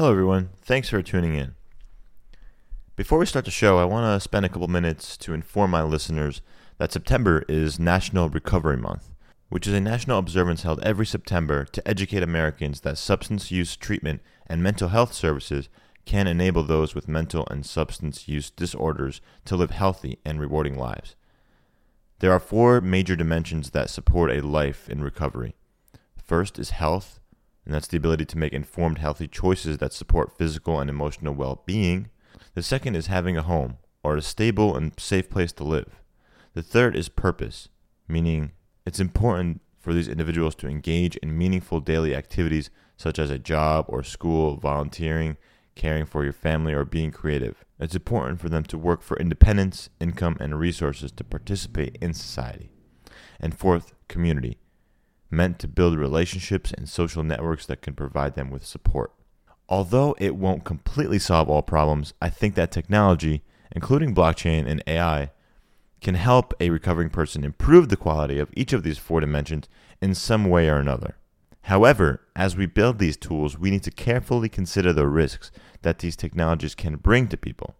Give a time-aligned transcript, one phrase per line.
[0.00, 0.48] Hello, everyone.
[0.62, 1.54] Thanks for tuning in.
[2.96, 5.82] Before we start the show, I want to spend a couple minutes to inform my
[5.82, 6.40] listeners
[6.78, 9.10] that September is National Recovery Month,
[9.50, 14.22] which is a national observance held every September to educate Americans that substance use treatment
[14.46, 15.68] and mental health services
[16.06, 21.14] can enable those with mental and substance use disorders to live healthy and rewarding lives.
[22.20, 25.56] There are four major dimensions that support a life in recovery.
[26.16, 27.19] First is health,
[27.64, 31.62] and that's the ability to make informed, healthy choices that support physical and emotional well
[31.66, 32.08] being.
[32.54, 36.00] The second is having a home, or a stable and safe place to live.
[36.54, 37.68] The third is purpose,
[38.08, 38.52] meaning
[38.86, 43.86] it's important for these individuals to engage in meaningful daily activities such as a job
[43.88, 45.36] or school, volunteering,
[45.74, 47.64] caring for your family, or being creative.
[47.78, 52.68] It's important for them to work for independence, income, and resources to participate in society.
[53.38, 54.58] And fourth, community,
[55.30, 59.12] meant to build relationships and social networks that can provide them with support.
[59.68, 65.30] Although it won't completely solve all problems, I think that technology, including blockchain and AI,
[66.00, 69.68] can help a recovering person improve the quality of each of these four dimensions
[70.00, 71.16] in some way or another.
[71.64, 75.50] However, as we build these tools, we need to carefully consider the risks
[75.82, 77.76] that these technologies can bring to people.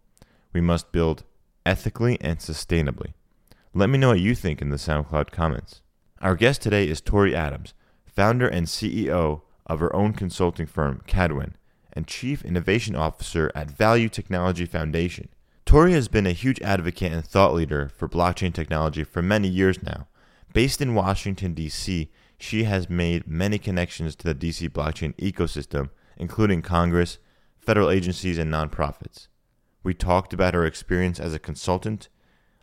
[0.52, 1.24] We must build
[1.64, 3.14] ethically and sustainably.
[3.74, 5.80] Let me know what you think in the SoundCloud comments.
[6.22, 7.72] Our guest today is Tori Adams,
[8.04, 11.54] founder and CEO of her own consulting firm, Cadwin,
[11.94, 15.30] and Chief Innovation Officer at Value Technology Foundation.
[15.64, 19.82] Tori has been a huge advocate and thought leader for blockchain technology for many years
[19.82, 20.08] now.
[20.52, 26.60] Based in Washington, D.C., she has made many connections to the DC blockchain ecosystem, including
[26.60, 27.16] Congress,
[27.58, 29.28] federal agencies, and nonprofits.
[29.82, 32.10] We talked about her experience as a consultant,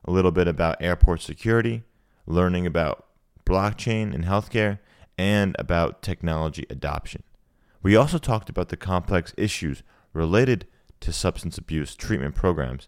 [0.05, 1.81] a little bit about airport security,
[2.27, 3.06] learning about
[3.47, 4.79] blockchain in healthcare,
[5.17, 7.23] and about technology adoption.
[7.81, 9.81] We also talked about the complex issues
[10.13, 10.67] related
[10.99, 12.87] to substance abuse treatment programs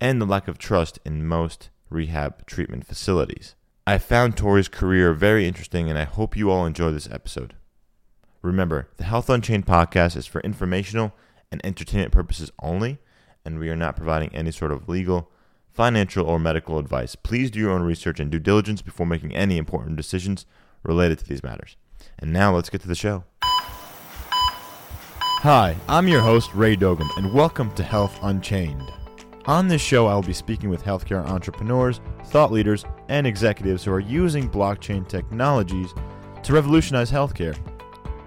[0.00, 3.54] and the lack of trust in most rehab treatment facilities.
[3.86, 7.54] I found Tori's career very interesting and I hope you all enjoy this episode.
[8.42, 11.14] Remember, the Health Unchained podcast is for informational
[11.50, 12.98] and entertainment purposes only,
[13.44, 15.30] and we are not providing any sort of legal,
[15.76, 17.14] financial, or medical advice.
[17.14, 20.46] Please do your own research and due diligence before making any important decisions
[20.82, 21.76] related to these matters.
[22.18, 23.24] And now let's get to the show.
[25.42, 28.90] Hi, I'm your host, Ray Dogan, and welcome to Health Unchained.
[29.44, 33.92] On this show, I will be speaking with healthcare entrepreneurs, thought leaders, and executives who
[33.92, 35.92] are using blockchain technologies
[36.42, 37.54] to revolutionize healthcare.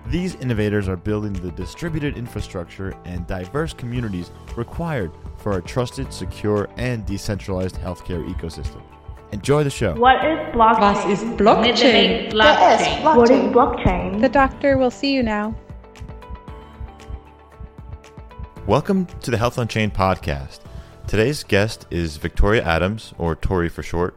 [0.07, 6.67] These innovators are building the distributed infrastructure and diverse communities required for a trusted, secure,
[6.77, 8.81] and decentralized healthcare ecosystem.
[9.31, 9.93] Enjoy the show.
[9.95, 10.79] What is blockchain?
[10.79, 12.31] Was ist Blockchain?
[12.31, 13.03] blockchain?
[13.15, 14.21] What is blockchain?
[14.21, 15.53] The doctor will see you now.
[18.65, 20.61] Welcome to the Health Unchained podcast.
[21.05, 24.15] Today's guest is Victoria Adams, or Tori for short.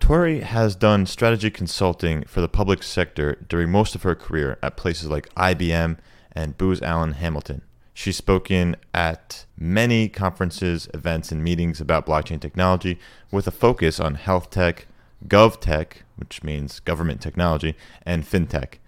[0.00, 4.76] Tori has done strategy consulting for the public sector during most of her career at
[4.76, 5.98] places like IBM
[6.32, 7.62] and Booz Allen Hamilton.
[7.94, 12.98] She's spoken at many conferences, events, and meetings about blockchain technology
[13.30, 14.86] with a focus on health tech,
[15.28, 18.78] gov tech, which means government technology, and fintech.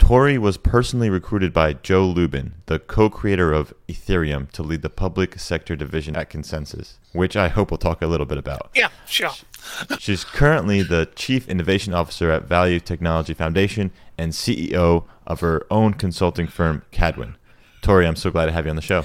[0.00, 4.90] Tori was personally recruited by Joe Lubin, the co creator of Ethereum, to lead the
[4.90, 8.70] public sector division at ConsenSys, which I hope we'll talk a little bit about.
[8.74, 9.30] Yeah, sure.
[9.98, 15.94] She's currently the Chief Innovation Officer at Value Technology Foundation and CEO of her own
[15.94, 17.36] consulting firm, Cadwin.
[17.82, 19.04] Tori, I'm so glad to have you on the show.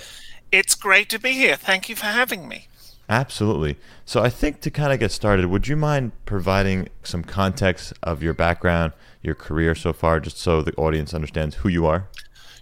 [0.51, 1.55] It's great to be here.
[1.55, 2.67] Thank you for having me.
[3.07, 3.77] Absolutely.
[4.03, 8.23] So, I think to kind of get started, would you mind providing some context of
[8.23, 12.07] your background, your career so far, just so the audience understands who you are?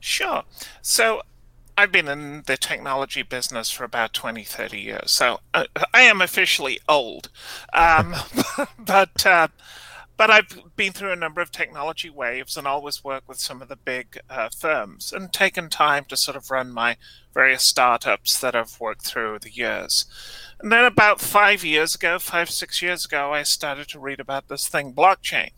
[0.02, 0.44] Sure.
[0.82, 1.22] So,
[1.78, 5.12] I've been in the technology business for about 20, 30 years.
[5.12, 7.30] So, uh, I am officially old.
[7.74, 8.16] Um,
[8.80, 9.26] but.
[9.26, 9.48] Uh,
[10.16, 13.68] but I've been through a number of technology waves and always worked with some of
[13.68, 16.98] the big uh, firms and taken time to sort of run my
[17.34, 20.06] various startups that I've worked through the years.
[20.60, 24.50] And then about five years ago, five, six years ago, I started to read about
[24.50, 25.50] this thing, blockchain.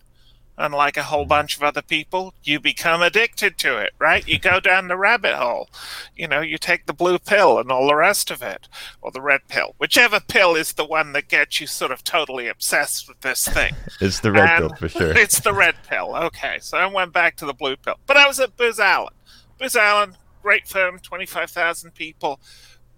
[0.58, 4.26] And like a whole bunch of other people, you become addicted to it, right?
[4.26, 5.70] You go down the rabbit hole.
[6.16, 8.70] You know, you take the blue pill and all the rest of it,
[9.02, 9.76] or the red pill.
[9.78, 13.76] Whichever pill is the one that gets you sort of totally obsessed with this thing.
[14.02, 15.12] It's the red And pill for sure.
[15.18, 16.16] It's the red pill.
[16.16, 17.96] Okay, so I went back to the blue pill.
[18.06, 19.14] But I was at Booz Allen.
[19.58, 22.40] Booz Allen, great firm, 25,000 people.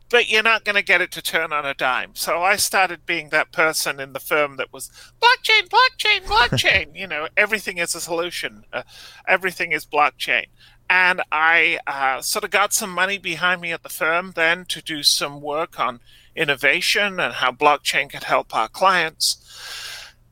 [0.09, 2.11] But you're not going to get it to turn on a dime.
[2.15, 4.89] So I started being that person in the firm that was
[5.21, 6.95] blockchain, blockchain, blockchain.
[6.95, 8.63] you know, everything is a solution.
[8.71, 8.83] Uh,
[9.27, 10.45] everything is blockchain.
[10.89, 14.81] and I uh, sort of got some money behind me at the firm then to
[14.81, 15.99] do some work on
[16.35, 19.37] innovation and how blockchain could help our clients.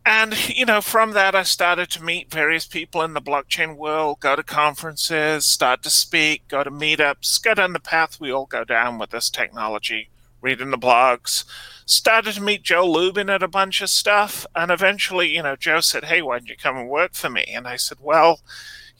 [0.07, 4.19] And, you know, from that, I started to meet various people in the blockchain world,
[4.19, 8.46] go to conferences, start to speak, go to meetups, go down the path we all
[8.46, 10.10] go down with this technology,
[10.42, 11.44] reading the blogs.
[11.88, 14.46] Started to meet Joe Lubin at a bunch of stuff.
[14.56, 17.46] And eventually, you know, Joe said, Hey, why don't you come and work for me?
[17.48, 18.42] And I said, Well,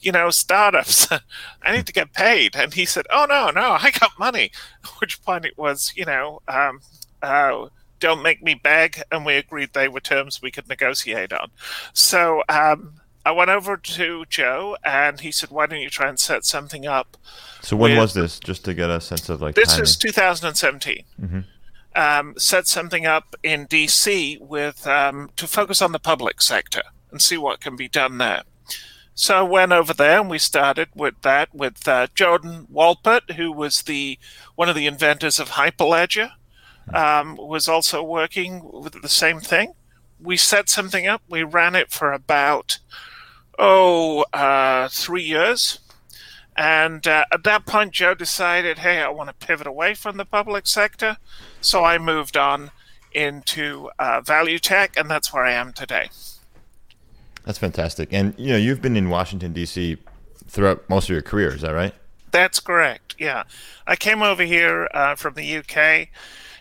[0.00, 1.06] you know, startups.
[1.62, 2.56] I need to get paid.
[2.56, 4.50] And he said, Oh, no, no, I got money.
[4.98, 6.80] Which point it was, you know, um,
[7.22, 7.66] uh,
[8.00, 9.02] don't make me beg.
[9.10, 11.50] And we agreed they were terms we could negotiate on.
[11.92, 12.94] So um,
[13.24, 16.86] I went over to Joe and he said, Why don't you try and set something
[16.86, 17.16] up?
[17.60, 17.98] So when with...
[17.98, 19.80] was this, just to get a sense of like This timing.
[19.80, 21.04] was 2017.
[21.20, 21.40] Mm-hmm.
[21.94, 27.22] Um, set something up in DC with um, to focus on the public sector and
[27.22, 28.42] see what can be done there.
[29.18, 33.50] So I went over there and we started with that with uh, Jordan Walpert, who
[33.50, 34.18] was the
[34.56, 36.32] one of the inventors of Hyperledger,
[36.92, 39.72] um, was also working with the same thing.
[40.20, 41.22] We set something up.
[41.28, 42.78] We ran it for about
[43.58, 45.78] oh uh, three years,
[46.56, 50.24] and uh, at that point, Joe decided, "Hey, I want to pivot away from the
[50.24, 51.18] public sector,"
[51.60, 52.70] so I moved on
[53.12, 56.08] into uh, value tech, and that's where I am today.
[57.44, 58.12] That's fantastic.
[58.12, 59.98] And you know, you've been in Washington D.C.
[60.46, 61.54] throughout most of your career.
[61.54, 61.94] Is that right?
[62.30, 63.14] That's correct.
[63.18, 63.44] Yeah,
[63.86, 66.08] I came over here uh, from the UK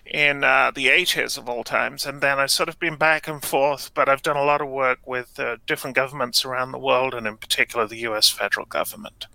[0.05, 3.43] in uh, the 80s of all times, and then I've sort of been back and
[3.43, 3.91] forth.
[3.93, 7.25] But I've done a lot of work with uh, different governments around the world, and
[7.27, 8.29] in particular the U.S.
[8.29, 9.27] federal government.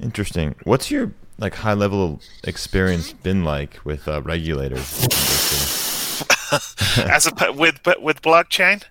[0.00, 0.54] Interesting.
[0.64, 5.06] What's your like high level experience been like with uh, regulators?
[6.98, 8.82] As a with with blockchain.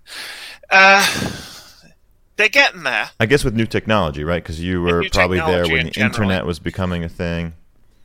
[0.69, 1.05] Uh,
[2.35, 3.09] they're getting there.
[3.19, 4.43] I guess with new technology, right?
[4.43, 7.53] Because you were probably there when the internet was becoming a thing.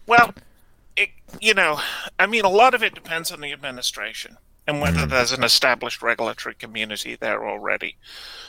[0.07, 0.35] Well,
[1.41, 1.81] you know,
[2.19, 5.11] I mean, a lot of it depends on the administration and whether mm.
[5.11, 7.97] there's an established regulatory community there already.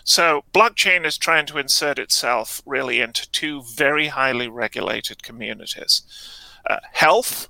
[0.03, 6.03] So, blockchain is trying to insert itself really into two very highly regulated communities
[6.69, 7.49] uh, health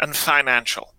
[0.00, 0.94] and financial.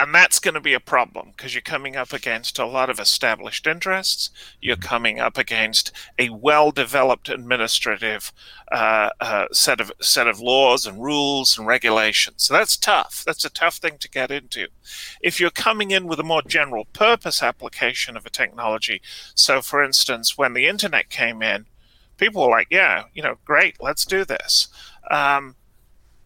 [0.00, 2.98] And that's going to be a problem because you're coming up against a lot of
[2.98, 4.28] established interests.
[4.60, 8.32] You're coming up against a well-developed administrative
[8.72, 12.42] uh, uh, set of set of laws and rules and regulations.
[12.42, 13.22] So that's tough.
[13.24, 14.66] That's a tough thing to get into.
[15.20, 19.00] If you're coming in with a more general purpose application of a technology,
[19.36, 21.66] so for instance, when the internet came in,
[22.16, 24.66] people were like, "Yeah, you know, great, let's do this."
[25.08, 25.54] Um,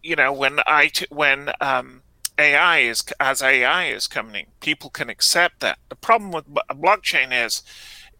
[0.03, 2.03] you know, when I t- when um,
[2.39, 5.79] AI is as AI is coming, people can accept that.
[5.89, 7.63] The problem with a blockchain is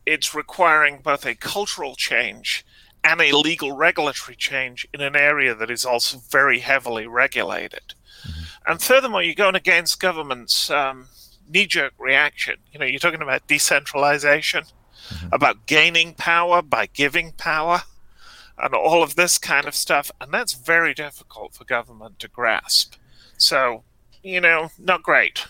[0.05, 2.65] it's requiring both a cultural change
[3.05, 7.95] and a legal regulatory change in an area that is also very heavily regulated.
[8.27, 8.71] Mm-hmm.
[8.73, 11.09] And furthermore, you're going against government's um,
[11.49, 12.57] knee-jerk reaction.
[12.73, 15.29] You know, you're talking about decentralization, mm-hmm.
[15.33, 17.83] about gaining power by giving power,
[18.59, 22.95] and all of this kind of stuff, and that's very difficult for government to grasp.
[23.37, 23.85] So
[24.23, 25.47] you know, not great.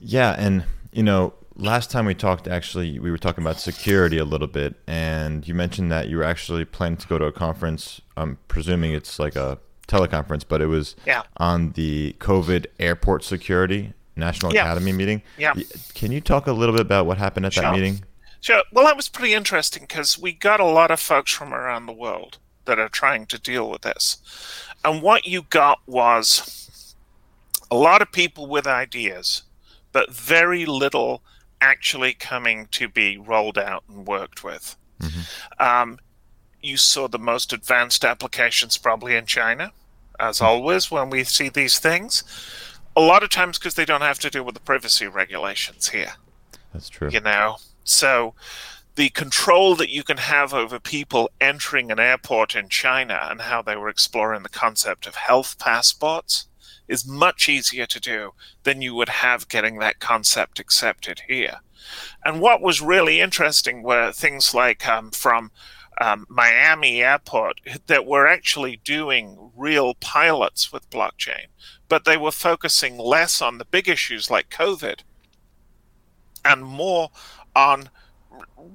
[0.00, 4.24] Yeah, and you know, last time we talked, actually, we were talking about security a
[4.24, 8.00] little bit, and you mentioned that you were actually planning to go to a conference.
[8.16, 9.58] I'm presuming it's like a
[9.88, 11.22] teleconference, but it was yeah.
[11.38, 14.64] on the COVID airport security National yeah.
[14.64, 15.22] Academy meeting.
[15.38, 15.54] Yeah.
[15.94, 17.62] Can you talk a little bit about what happened at sure.
[17.62, 18.04] that meeting?
[18.40, 18.62] Sure.
[18.72, 21.92] Well, that was pretty interesting because we got a lot of folks from around the
[21.92, 24.18] world that are trying to deal with this.
[24.84, 26.67] And what you got was
[27.70, 29.42] a lot of people with ideas,
[29.92, 31.22] but very little
[31.60, 34.76] actually coming to be rolled out and worked with.
[35.00, 35.62] Mm-hmm.
[35.62, 35.98] Um,
[36.62, 39.72] you saw the most advanced applications probably in China,
[40.18, 40.46] as mm-hmm.
[40.46, 42.24] always, when we see these things.
[42.96, 46.14] A lot of times because they don't have to deal with the privacy regulations here.
[46.72, 47.10] That's true.
[47.10, 48.34] You know, so
[48.96, 53.62] the control that you can have over people entering an airport in China and how
[53.62, 56.47] they were exploring the concept of health passports
[56.88, 58.32] is much easier to do
[58.64, 61.60] than you would have getting that concept accepted here.
[62.24, 65.50] And what was really interesting were things like um, from
[66.00, 71.46] um, Miami Airport that were actually doing real pilots with blockchain,
[71.88, 75.00] but they were focusing less on the big issues like COVID
[76.44, 77.10] and more
[77.54, 77.90] on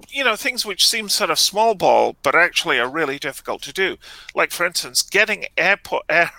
[0.10, 3.72] you know things which seem sort of small ball but actually are really difficult to
[3.72, 3.96] do
[4.36, 6.32] like for instance getting airport air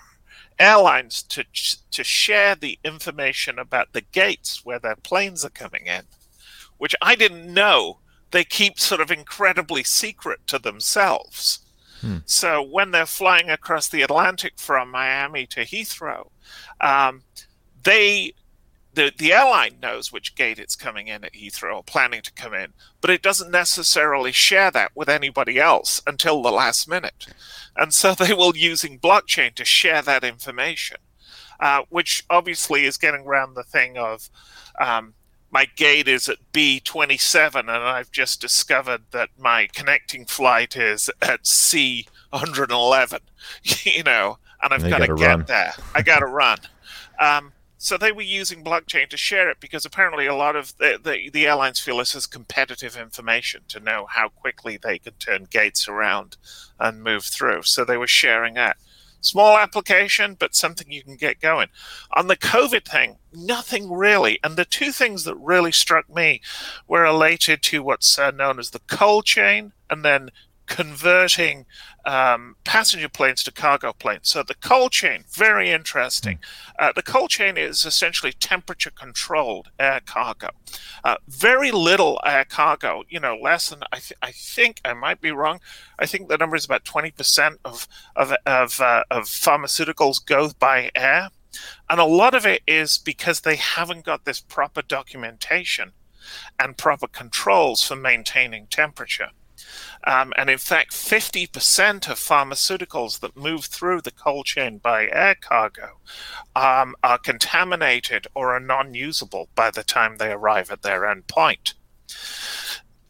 [0.59, 1.45] airlines to
[1.91, 6.03] to share the information about the gates where their planes are coming in,
[6.79, 7.99] which I didn't know
[8.31, 11.61] they keep sort of incredibly secret to themselves.
[12.01, 12.19] Hmm.
[12.27, 16.31] So when they're flying across the Atlantic from Miami to Heathrow,
[16.81, 17.23] um,
[17.83, 18.35] they
[18.95, 22.55] the, the airline knows which gate it's coming in at Heathrow or planning to come
[22.55, 27.27] in, but it doesn't necessarily share that with anybody else until the last minute.
[27.77, 30.99] And so they will using blockchain to share that information,
[31.61, 34.29] uh, which obviously is getting around the thing of
[34.81, 35.15] um,
[35.55, 41.45] my gate is at B27 and I've just discovered that my connecting flight is at
[41.45, 43.21] C111,
[43.85, 45.45] you know, and I've got to get run.
[45.47, 45.73] there.
[45.95, 46.59] I got to run.
[47.21, 47.53] Um,
[47.85, 51.29] so they were using blockchain to share it because apparently a lot of the, the,
[51.29, 55.87] the, airlines feel this is competitive information to know how quickly they can turn gates
[55.87, 56.39] around
[56.81, 57.65] and move through.
[57.65, 58.79] So they were sharing that.
[59.21, 61.69] Small application, but something you can get going.
[62.13, 64.39] On the COVID thing, nothing really.
[64.43, 66.41] And the two things that really struck me
[66.89, 70.31] were related to what's uh, known as the cold chain and then
[70.67, 71.67] converting
[72.05, 74.29] um, passenger planes to cargo planes.
[74.29, 76.39] So the cold chain, very interesting.
[76.79, 80.49] Uh, the cold chain is essentially temperature controlled air cargo.
[81.03, 85.21] Uh, very little air cargo, you know, less than, I, th- I think, I might
[85.21, 85.61] be wrong,
[85.99, 90.91] I think the number is about 20% of, of, of, uh, of pharmaceuticals go by
[90.95, 91.31] air.
[91.89, 95.93] And a lot of it is because they haven't got this proper documentation
[96.59, 99.31] and proper controls for maintaining temperature.
[100.07, 105.35] Um, and in fact, 50% of pharmaceuticals that move through the cold chain by air
[105.35, 105.99] cargo
[106.55, 111.27] um, are contaminated or are non usable by the time they arrive at their end
[111.27, 111.75] point.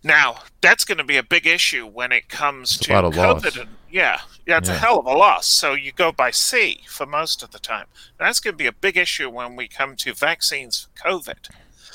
[0.05, 3.61] Now, that's going to be a big issue when it comes it's to COVID.
[3.61, 4.77] And, yeah, yeah, it's yeah.
[4.77, 5.47] a hell of a loss.
[5.47, 7.87] So you go by sea for most of the time.
[8.19, 11.49] That's going to be a big issue when we come to vaccines for COVID.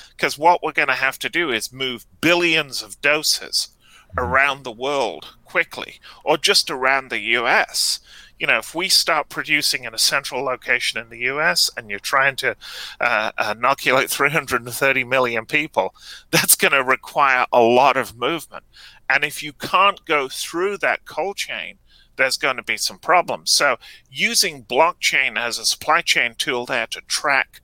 [0.09, 3.69] Because what we're going to have to do is move billions of doses
[4.17, 7.99] around the world quickly or just around the US.
[8.37, 11.99] You know, if we start producing in a central location in the US and you're
[11.99, 12.55] trying to
[13.01, 15.93] uh, inoculate 330 million people,
[16.31, 18.63] that's going to require a lot of movement.
[19.09, 21.79] And if you can't go through that cold chain,
[22.19, 23.49] there's going to be some problems.
[23.51, 23.77] So,
[24.11, 27.61] using blockchain as a supply chain tool there to track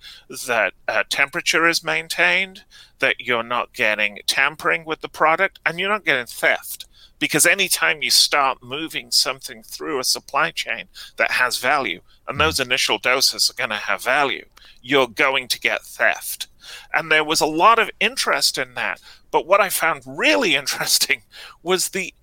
[0.48, 2.64] that uh, temperature is maintained,
[3.00, 6.86] that you're not getting tampering with the product, and you're not getting theft.
[7.20, 10.86] Because anytime you start moving something through a supply chain
[11.18, 14.46] that has value, and those initial doses are going to have value,
[14.82, 16.48] you're going to get theft.
[16.94, 19.02] And there was a lot of interest in that.
[19.32, 21.24] But what I found really interesting
[21.62, 22.14] was the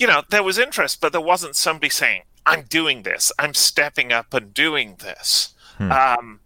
[0.00, 4.12] you know, there was interest, but there wasn't somebody saying, I'm doing this, I'm stepping
[4.12, 5.54] up and doing this.
[5.76, 5.92] Hmm.
[5.92, 6.40] Um,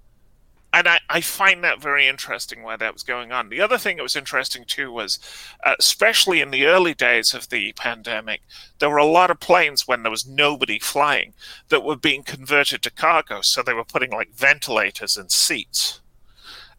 [0.73, 3.49] and I, I, find that very interesting why that was going on.
[3.49, 5.21] The other thing that was interesting too was,
[5.65, 8.43] uh, especially in the early days of the pandemic,
[8.81, 11.33] there were a lot of planes when there was nobody flying
[11.69, 13.41] that were being converted to cargo.
[13.41, 16.01] So they were putting like ventilators in seats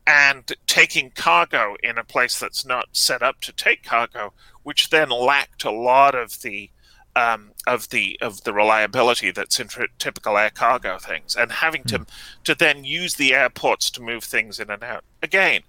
[0.06, 4.34] and taking cargo in a place that's not set up to take cargo
[4.66, 6.72] which then lacked a lot of the
[7.16, 9.70] um, of the of the reliability that's in
[10.00, 12.08] typical air cargo things, and having to mm.
[12.44, 15.04] to then use the airports to move things in and out.
[15.22, 15.62] Again,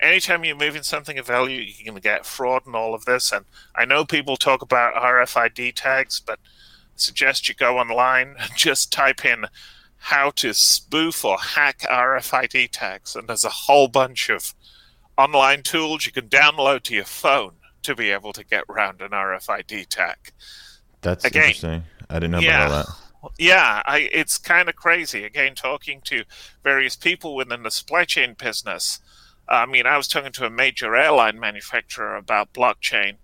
[0.00, 3.30] anytime you're moving something of value, you can get fraud and all of this.
[3.30, 3.44] And
[3.76, 6.48] I know people talk about RFID tags, but I
[6.96, 9.46] suggest you go online and just type in
[9.96, 14.54] how to spoof or hack RFID tags, and there's a whole bunch of
[15.16, 17.52] online tools you can download to your phone
[17.82, 20.16] to be able to get around an RFID tag.
[21.00, 21.84] That's Again, interesting.
[22.08, 23.30] I didn't know yeah, about all that.
[23.38, 25.24] Yeah, I, it's kind of crazy.
[25.24, 26.24] Again, talking to
[26.62, 29.00] various people within the supply chain business.
[29.48, 33.16] I mean, I was talking to a major airline manufacturer about blockchain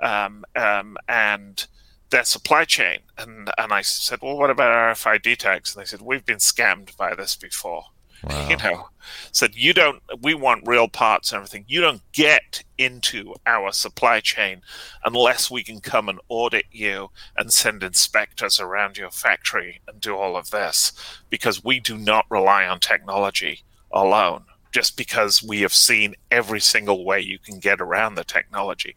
[0.00, 1.66] um, um, and
[2.10, 6.00] their supply chain, and and I said, "Well, what about RFID tags?" And they said,
[6.00, 7.86] "We've been scammed by this before."
[8.34, 8.48] Wow.
[8.48, 8.88] You know,
[9.32, 10.02] said you don't.
[10.22, 11.64] We want real parts and everything.
[11.68, 14.62] You don't get into our supply chain
[15.04, 20.16] unless we can come and audit you and send inspectors around your factory and do
[20.16, 20.92] all of this
[21.28, 23.62] because we do not rely on technology
[23.92, 24.44] alone.
[24.72, 28.96] Just because we have seen every single way you can get around the technology.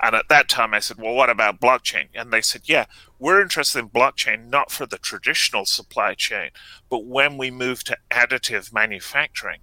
[0.00, 2.08] And at that time, I said, Well, what about blockchain?
[2.14, 2.86] And they said, Yeah,
[3.18, 6.50] we're interested in blockchain not for the traditional supply chain,
[6.88, 9.60] but when we move to additive manufacturing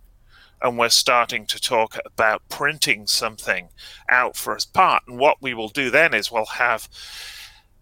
[0.62, 3.70] and we're starting to talk about printing something
[4.10, 5.04] out for a part.
[5.08, 6.89] And what we will do then is we'll have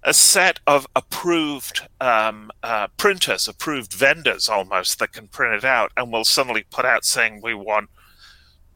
[0.03, 5.91] a set of approved um, uh, printers, approved vendors almost that can print it out,
[5.95, 7.89] and we'll suddenly put out saying we want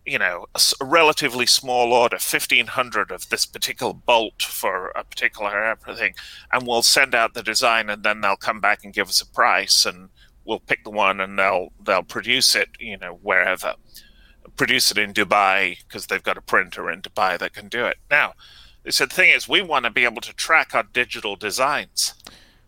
[0.07, 6.15] you know, a, relatively small order, 1500 of this particular bolt for a particular everything,
[6.51, 9.27] and we'll send out the design and then they'll come back and give us a
[9.27, 10.09] price and
[10.45, 13.75] we'll pick the one and they'll they'll produce it, you know, wherever.
[14.55, 17.97] Produce it in Dubai because they've got a printer in Dubai that can do it.
[18.09, 18.33] Now,
[18.83, 22.15] they said the thing is we want to be able to track our digital designs.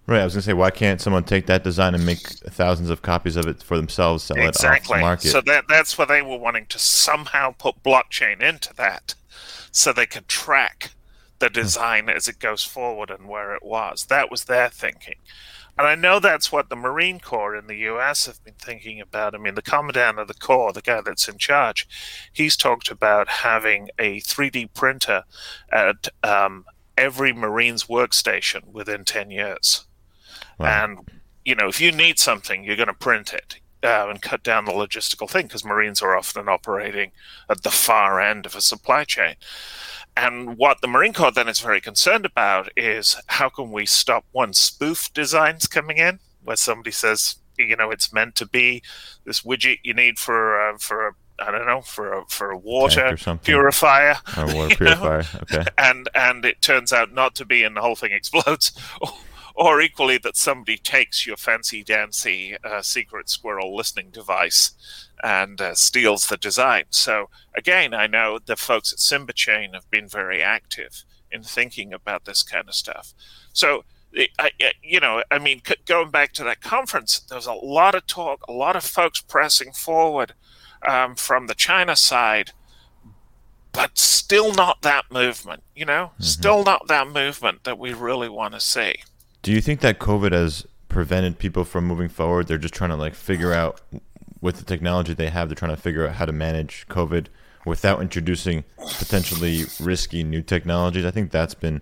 [0.09, 0.21] Right.
[0.21, 3.35] I was gonna say, why can't someone take that design and make thousands of copies
[3.35, 4.95] of it for themselves, sell exactly.
[4.95, 5.29] it off the market?
[5.29, 9.13] So that that's where they were wanting to somehow put blockchain into that,
[9.71, 10.91] so they could track
[11.37, 11.53] the Hmm.
[11.53, 14.05] design as it goes forward and where it was.
[14.05, 15.15] That was their thinking.
[15.77, 19.33] And I know that's what the Marine Corps in the US have been thinking about.
[19.35, 21.87] I mean, the commandant of the Corps, the guy that's in charge,
[22.33, 25.23] he's talked about having a 3D printer
[25.71, 26.65] at um,
[26.97, 29.85] every Marine's workstation within 10 years.
[30.59, 30.83] Wow.
[30.83, 31.11] And,
[31.45, 33.57] you know, if you need something, you're going to print it.
[33.81, 37.13] Uh, and cut down the logistical thing because Marines are often operating
[37.49, 39.35] at the far end of a supply chain.
[40.17, 44.25] And what the Marine Corps then is very concerned about is how can we stop
[44.33, 48.83] one spoof designs coming in where somebody says, you know, it's meant to be
[49.23, 51.11] this widget you need for uh, for a
[51.41, 54.95] I don't know for a for a water purifier, or water know?
[54.95, 55.23] purifier.
[55.43, 55.65] Okay.
[55.77, 58.73] and and it turns out not to be, and the whole thing explodes.
[59.61, 64.71] Or equally, that somebody takes your fancy dancy uh, secret squirrel listening device
[65.21, 66.85] and uh, steals the design.
[66.91, 71.93] So again, I know the folks at Simba Chain have been very active in thinking
[71.93, 73.13] about this kind of stuff.
[73.53, 73.83] So.
[74.17, 77.53] I, I- you know, I mean, c- going back to that conference, there was a
[77.53, 80.33] lot of talk, a lot of folks pressing forward
[80.87, 82.51] um, from the China side,
[83.71, 85.61] but still not that movement.
[85.75, 88.95] You know, still not that movement that we really want to see.
[89.41, 92.47] Do you think that COVID has prevented people from moving forward?
[92.47, 93.81] They're just trying to like figure out
[94.41, 97.27] with the technology they have, they're trying to figure out how to manage COVID
[97.65, 98.63] without introducing
[98.97, 101.05] potentially risky new technologies.
[101.05, 101.81] I think that's been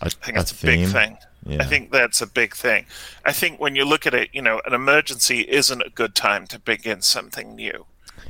[0.00, 0.84] a, I think that's a, theme.
[0.84, 1.18] big thing.
[1.46, 1.62] Yeah.
[1.62, 2.86] I think that's a big thing.
[3.24, 6.46] I think when you look at it, you know, an emergency isn't a good time
[6.48, 7.86] to begin something new,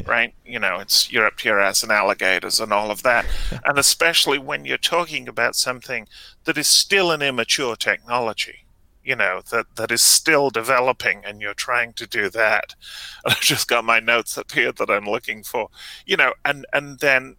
[0.06, 0.34] right?
[0.44, 3.26] You know, it's you're up to your ass in alligators and all of that.
[3.64, 6.06] and especially when you're talking about something
[6.44, 8.64] that is still an immature technology,
[9.08, 12.74] you know, that, that is still developing and you're trying to do that.
[13.24, 15.68] And I've just got my notes up here that I'm looking for,
[16.04, 17.36] you know, and, and then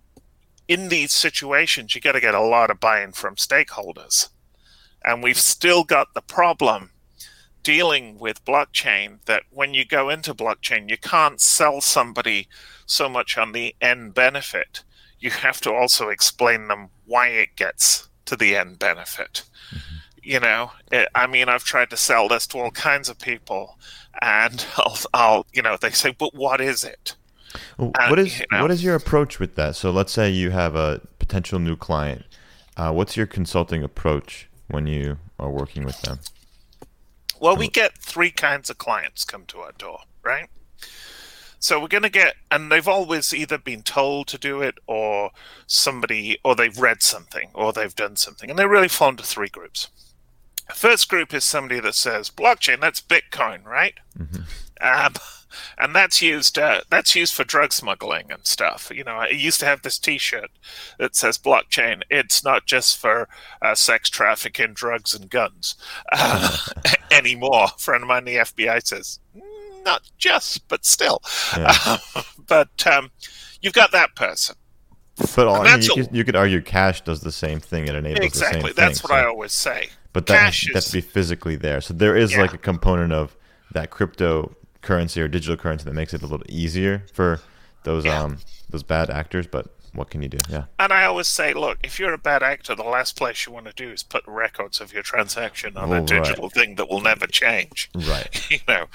[0.67, 4.29] in these situations, you got to get a lot of buy in from stakeholders.
[5.05, 6.89] And we've still got the problem
[7.61, 12.47] dealing with blockchain that when you go into blockchain you can't sell somebody
[12.87, 14.83] so much on the end benefit.
[15.19, 19.88] You have to also explain them why it gets to the end benefit hmm.
[20.29, 23.77] You know it, i mean i've tried to sell this to all kinds of people
[24.21, 27.15] and I'll, I'll you know they say but what is it
[27.77, 28.61] Well, Uh, what is you know.
[28.61, 29.75] what is your approach with that?
[29.75, 32.23] So let's say you have a potential new client.
[32.77, 36.19] Uh, what's your consulting approach when you are working with them?
[37.39, 40.47] Well, we get three kinds of clients come to our door, right?
[41.59, 45.31] So we're going to get, and they've always either been told to do it, or
[45.67, 49.49] somebody, or they've read something, or they've done something, and they really fall into three
[49.49, 49.89] groups.
[50.73, 53.95] First group is somebody that says blockchain, that's Bitcoin, right?
[54.81, 55.13] Um,
[55.77, 58.91] and that's used uh, that's used for drug smuggling and stuff.
[58.93, 60.51] You know, I used to have this T-shirt
[60.99, 62.03] that says blockchain.
[62.09, 63.27] It's not just for
[63.61, 65.75] uh, sex trafficking, drugs, and guns
[66.11, 66.55] uh,
[67.11, 67.65] anymore.
[67.65, 71.21] A friend of mine, the FBI says "Mm, not just, but still.
[71.57, 71.97] Yeah.
[72.47, 73.11] but um,
[73.61, 74.55] you've got that person.
[75.35, 77.87] But all, I mean, you, could, you could argue cash does the same thing.
[77.87, 78.61] It enables Exactly.
[78.61, 79.09] the same That's thing.
[79.09, 79.89] what I always say.
[80.13, 81.81] But that has, to be physically there.
[81.81, 82.41] So there is Yeah.
[82.41, 83.35] like a component of
[83.73, 87.39] that cryptocurrency or digital currency that makes it a little easier for
[87.83, 88.23] those Yeah.
[88.23, 88.37] um
[88.69, 89.47] those bad actors.
[89.47, 90.37] But what can you do?
[90.49, 90.65] Yeah.
[90.77, 93.65] And I always say, look, if you're a bad actor, the last place you want
[93.65, 96.05] to do is put records of your transaction on Oh, a right.
[96.07, 97.89] digital thing that will never change.
[97.95, 98.51] Right.
[98.51, 98.85] you know,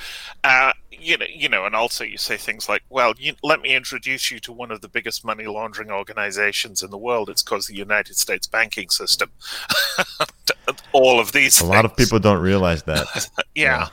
[0.45, 0.73] uh,
[1.05, 4.31] you know, you know, and also you say things like, "Well, you, let me introduce
[4.31, 7.29] you to one of the biggest money laundering organizations in the world.
[7.29, 9.31] It's called the United States banking system."
[10.93, 11.61] All of these.
[11.61, 13.07] A lot of people don't realize that.
[13.55, 13.65] yeah.
[13.65, 13.89] Yeah.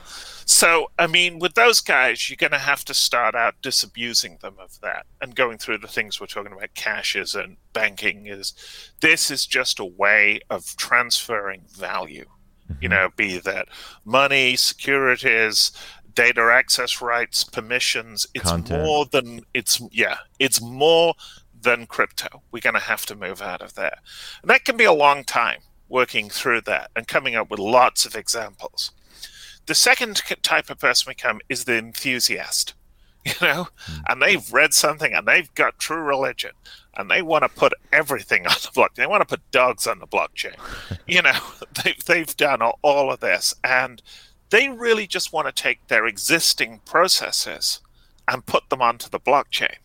[0.46, 4.56] So, I mean, with those guys, you're going to have to start out disabusing them
[4.60, 8.54] of that and going through the things we're talking about cashes and banking is
[9.00, 12.26] this is just a way of transferring value.
[12.82, 12.90] You mm-hmm.
[12.90, 13.70] know, be that
[14.04, 15.72] money, securities,
[16.14, 18.28] data access rights, permissions.
[18.34, 18.84] It's Content.
[18.84, 21.16] more than it's yeah, it's more
[21.62, 22.42] than crypto.
[22.52, 23.98] We're going to have to move out of there.
[24.42, 28.06] And that can be a long time working through that and coming up with lots
[28.06, 28.92] of examples.
[29.68, 32.74] The second type of person we come is the enthusiast.
[33.26, 34.02] you know, mm.
[34.10, 36.52] and they've read something and they've got true religion
[36.96, 38.96] and they want to put everything on the blockchain.
[38.96, 40.56] They want to put dogs on the blockchain.
[41.08, 41.38] you know,
[41.84, 44.02] they've, they've done all, all of this and
[44.52, 47.80] they really just want to take their existing processes
[48.28, 49.78] and put them onto the blockchain.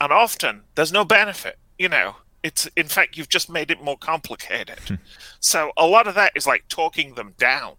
[0.00, 2.16] And often there's no benefit, you know.
[2.42, 4.78] It's in fact you've just made it more complicated.
[4.88, 4.94] Hmm.
[5.40, 7.74] so a lot of that is like talking them down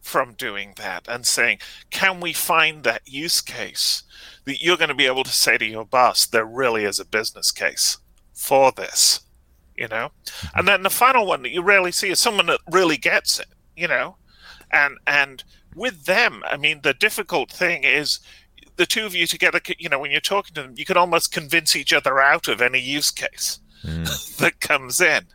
[0.00, 1.58] from doing that and saying,
[1.90, 4.02] can we find that use case
[4.44, 7.04] that you're going to be able to say to your boss, there really is a
[7.04, 7.98] business case
[8.34, 9.20] for this,
[9.76, 10.10] you know?
[10.24, 10.58] Mm-hmm.
[10.58, 13.46] And then the final one that you rarely see is someone that really gets it,
[13.76, 14.16] you know?
[14.72, 18.20] And and with them, I mean, the difficult thing is
[18.76, 21.32] the two of you together, you know, when you're talking to them, you can almost
[21.32, 24.36] convince each other out of any use case mm.
[24.38, 25.26] that comes in.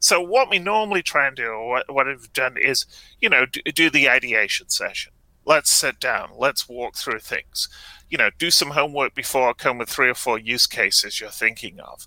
[0.00, 2.86] So what we normally try and do, or what, what I've done is,
[3.20, 5.12] you know, do, do the ideation session.
[5.44, 6.30] Let's sit down.
[6.36, 7.68] Let's walk through things.
[8.08, 11.30] You know, do some homework before I come with three or four use cases you're
[11.30, 12.06] thinking of.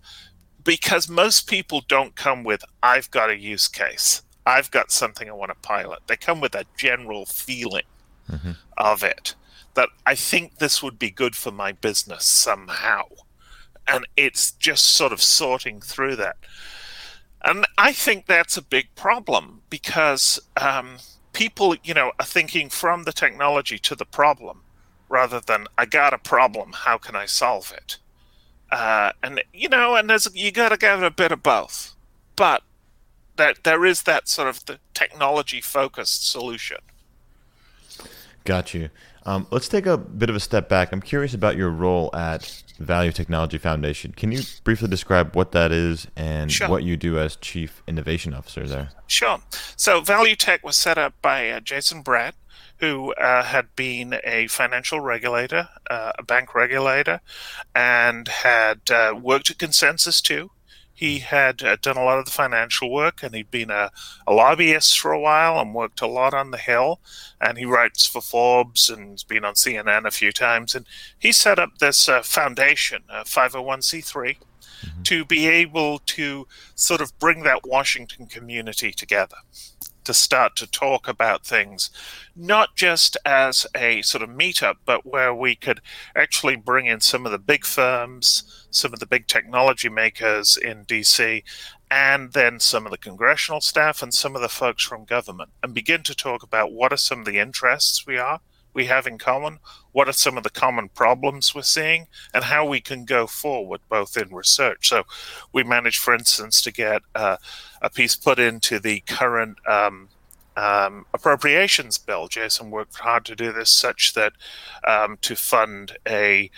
[0.63, 4.21] Because most people don't come with, I've got a use case.
[4.45, 5.99] I've got something I want to pilot.
[6.07, 7.85] They come with a general feeling
[8.29, 8.51] mm-hmm.
[8.77, 9.35] of it
[9.75, 13.03] that I think this would be good for my business somehow.
[13.87, 16.37] And it's just sort of sorting through that.
[17.43, 20.97] And I think that's a big problem because um,
[21.33, 24.61] people, you know, are thinking from the technology to the problem
[25.09, 27.97] rather than I got a problem, how can I solve it?
[28.71, 31.95] Uh, and you know, and there's you got to get a bit of both,
[32.35, 32.63] but
[33.35, 36.77] that there is that sort of the technology focused solution.
[38.45, 38.89] Got you.
[39.25, 40.91] Um, let's take a bit of a step back.
[40.91, 44.11] I'm curious about your role at Value Technology Foundation.
[44.11, 46.67] Can you briefly describe what that is and sure.
[46.67, 48.89] what you do as Chief Innovation Officer there?
[49.07, 49.39] Sure.
[49.77, 52.35] So, Value Tech was set up by uh, Jason Brett,
[52.77, 57.21] who uh, had been a financial regulator, uh, a bank regulator,
[57.73, 60.51] and had uh, worked at ConsenSys too
[61.03, 63.91] he had uh, done a lot of the financial work and he'd been a,
[64.25, 67.01] a, lobbyist for a while and worked a lot on the Hill.
[67.41, 70.73] And he writes for Forbes and has been on CNN a few times.
[70.73, 70.85] And
[71.19, 75.01] he set up this uh, foundation, 501c3, mm-hmm.
[75.03, 79.35] to be able to sort of bring that Washington community together
[80.05, 81.89] to start to talk about things,
[82.35, 85.81] not just as a sort of meetup, but where we could
[86.15, 90.85] actually bring in some of the big firms, some of the big technology makers in
[90.85, 91.43] DC,
[91.89, 95.73] and then some of the congressional staff and some of the folks from government, and
[95.73, 98.39] begin to talk about what are some of the interests we are
[98.73, 99.59] we have in common,
[99.91, 103.81] what are some of the common problems we're seeing, and how we can go forward
[103.89, 104.89] both in research.
[104.89, 105.03] So,
[105.51, 107.37] we managed, for instance, to get uh,
[107.81, 110.09] a piece put into the current um,
[110.55, 112.27] um, appropriations bill.
[112.27, 114.33] Jason worked hard to do this, such that
[114.87, 116.49] um, to fund a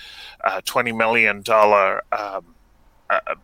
[0.44, 1.38] uh, $20 million
[2.12, 2.56] um,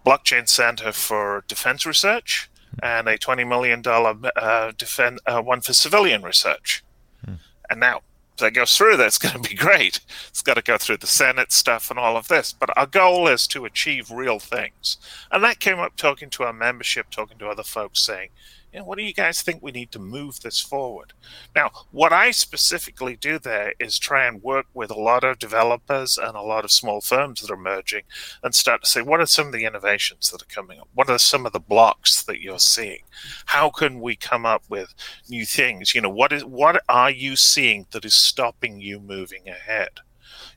[0.05, 2.49] blockchain center for defense research
[2.81, 6.83] and a $20 million uh, defense, uh, one for civilian research.
[7.25, 7.35] Hmm.
[7.69, 8.01] And now,
[8.37, 9.99] that goes through that's going to be great.
[10.29, 12.53] It's got to go through the Senate stuff and all of this.
[12.53, 14.97] But our goal is to achieve real things.
[15.31, 18.29] And that came up talking to our membership, talking to other folks, saying,
[18.71, 21.13] you know, what do you guys think we need to move this forward?
[21.55, 26.17] Now, what I specifically do there is try and work with a lot of developers
[26.17, 28.03] and a lot of small firms that are emerging
[28.43, 30.87] and start to say, what are some of the innovations that are coming up?
[30.93, 33.03] What are some of the blocks that you're seeing?
[33.47, 34.93] How can we come up with
[35.27, 35.93] new things?
[35.93, 39.99] You know, what is what are you seeing that is stopping you moving ahead?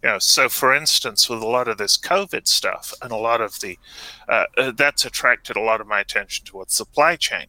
[0.02, 3.40] you know so for instance with a lot of this covid stuff and a lot
[3.40, 3.78] of the
[4.28, 7.46] uh, uh, that's attracted a lot of my attention towards supply chain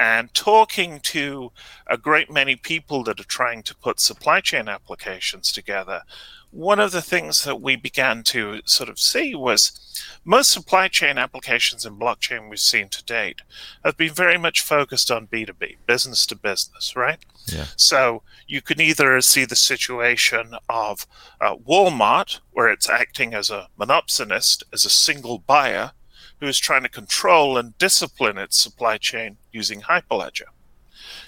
[0.00, 1.52] and talking to
[1.86, 6.02] a great many people that are trying to put supply chain applications together,
[6.50, 11.18] one of the things that we began to sort of see was most supply chain
[11.18, 13.42] applications in blockchain we've seen to date
[13.84, 17.18] have been very much focused on B2B, business to business, right?
[17.46, 17.66] Yeah.
[17.76, 21.06] So you can either see the situation of
[21.42, 25.92] uh, Walmart, where it's acting as a monopsonist, as a single buyer,
[26.40, 30.48] who is trying to control and discipline its supply chain using Hyperledger.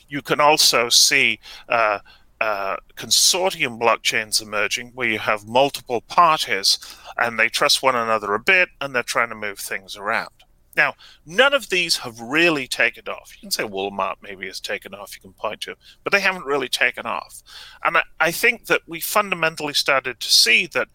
[0.09, 2.01] You can also see uh,
[2.40, 6.79] uh, consortium blockchains emerging where you have multiple parties
[7.16, 10.31] and they trust one another a bit and they're trying to move things around.
[10.77, 10.94] Now,
[11.27, 13.35] none of these have really taken off.
[13.35, 16.46] You can say Walmart maybe has taken off, you can point to, but they haven't
[16.46, 17.42] really taken off.
[17.85, 20.88] And I, I think that we fundamentally started to see that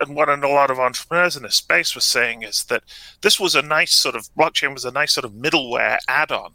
[0.00, 2.84] and what a lot of entrepreneurs in this space were saying is that
[3.20, 6.52] this was a nice sort of blockchain was a nice sort of middleware add-on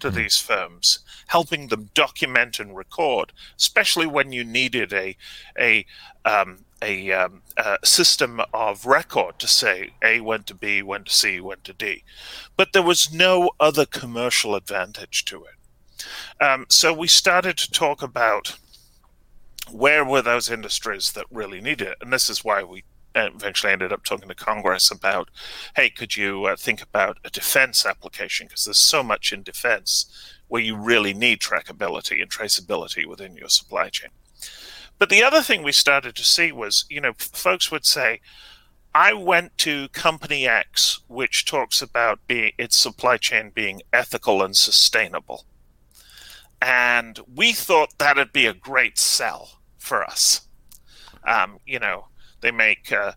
[0.00, 0.16] to mm-hmm.
[0.16, 5.16] these firms, helping them document and record, especially when you needed a
[5.58, 5.86] a
[6.24, 11.14] um, a, um, a, system of record to say A went to B, went to
[11.14, 12.04] C, went to D.
[12.56, 16.44] But there was no other commercial advantage to it.
[16.44, 18.58] Um, so we started to talk about
[19.70, 21.98] where were those industries that really needed it.
[22.00, 25.30] And this is why we eventually ended up talking to Congress about,
[25.74, 28.46] hey, could you uh, think about a defense application?
[28.46, 30.06] Because there's so much in defense
[30.48, 34.10] where you really need trackability and traceability within your supply chain.
[34.98, 38.20] But the other thing we started to see was, you know, folks would say,
[38.94, 44.56] I went to company X, which talks about being, its supply chain being ethical and
[44.56, 45.44] sustainable.
[46.62, 49.55] And we thought that'd be a great sell
[49.86, 50.42] for us.
[51.26, 52.08] Um, you know,
[52.40, 53.12] they make uh,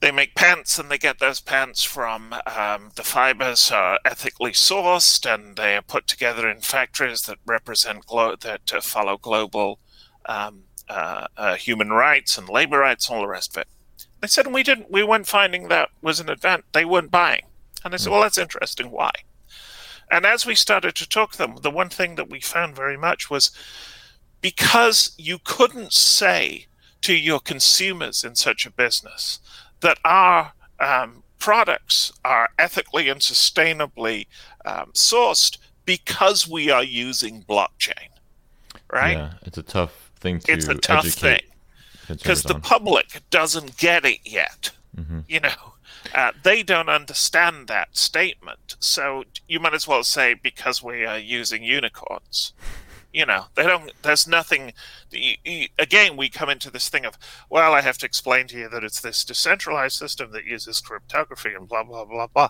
[0.00, 5.32] they make pants, and they get those pants from um, the fibers are ethically sourced,
[5.32, 9.78] and they are put together in factories that represent glo- that uh, follow global
[10.26, 13.68] um, uh, uh, human rights and labor rights, and all the rest of it.
[14.20, 16.64] They said, and we didn't, we weren't finding that was an event.
[16.72, 17.46] They weren't buying.
[17.84, 18.12] And I said, hmm.
[18.12, 18.90] well, that's interesting.
[18.90, 19.10] Why?
[20.12, 22.96] And as we started to talk to them, the one thing that we found very
[22.96, 23.50] much was
[24.42, 26.66] because you couldn't say
[27.00, 29.38] to your consumers in such a business
[29.80, 34.26] that our um, products are ethically and sustainably
[34.64, 38.08] um, sourced because we are using blockchain,
[38.92, 39.16] right?
[39.16, 41.40] Yeah, it's a tough thing to It's a tough thing
[42.08, 44.70] because the public doesn't get it yet.
[44.96, 45.20] Mm-hmm.
[45.28, 45.74] You know,
[46.14, 48.76] uh, they don't understand that statement.
[48.78, 52.52] So you might as well say because we are using unicorns
[53.12, 54.72] you know they don't there's nothing
[55.78, 57.18] again we come into this thing of
[57.50, 61.50] well i have to explain to you that it's this decentralized system that uses cryptography
[61.54, 62.48] and blah blah blah blah.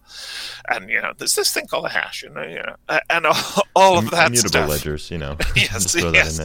[0.68, 3.62] And you know there's this thing called a hash you know, you know and all,
[3.76, 4.68] all of that immutable stuff.
[4.68, 5.36] ledgers you know.
[5.56, 6.40] Yes, yes.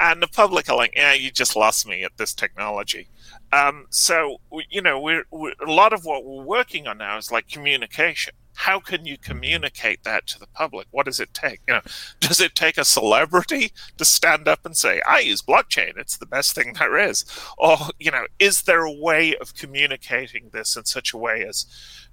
[0.00, 3.08] and the public are like yeah you just lost me at this technology
[3.52, 7.30] um, so you know we're, we're a lot of what we're working on now is
[7.30, 10.86] like communication how can you communicate that to the public?
[10.90, 11.60] What does it take?
[11.66, 11.80] You know,
[12.20, 16.26] does it take a celebrity to stand up and say, "I use blockchain; it's the
[16.26, 17.24] best thing there is,"
[17.56, 21.64] or you know, is there a way of communicating this in such a way as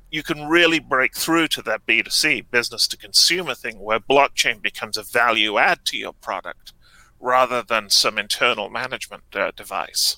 [0.09, 4.95] you can really break through to that B2C business to consumer thing where blockchain becomes
[4.95, 6.71] a value add to your product
[7.19, 10.15] rather than some internal management uh, device.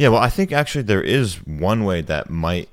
[0.00, 2.70] Yeah, well, I think actually there is one way that might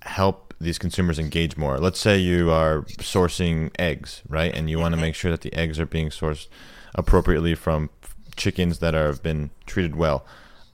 [0.00, 1.76] help these consumers engage more.
[1.76, 4.50] Let's say you are sourcing eggs, right?
[4.54, 5.02] And you want to mm-hmm.
[5.02, 6.46] make sure that the eggs are being sourced
[6.94, 7.90] appropriately from
[8.34, 10.24] chickens that have been treated well.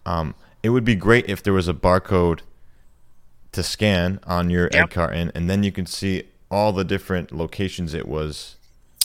[0.04, 2.42] Um, it would be great if there was a barcode
[3.50, 4.84] to scan on your yep.
[4.84, 8.55] egg carton, and then you can see all the different locations it was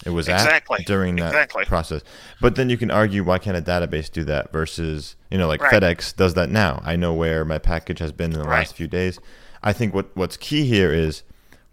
[0.05, 0.79] it was exactly.
[0.79, 1.65] at during that exactly.
[1.65, 2.01] process.
[2.39, 5.61] But then you can argue why can't a database do that versus you know like
[5.61, 5.81] right.
[5.81, 6.81] FedEx does that now.
[6.83, 8.59] I know where my package has been in the right.
[8.59, 9.19] last few days.
[9.63, 11.23] I think what what's key here is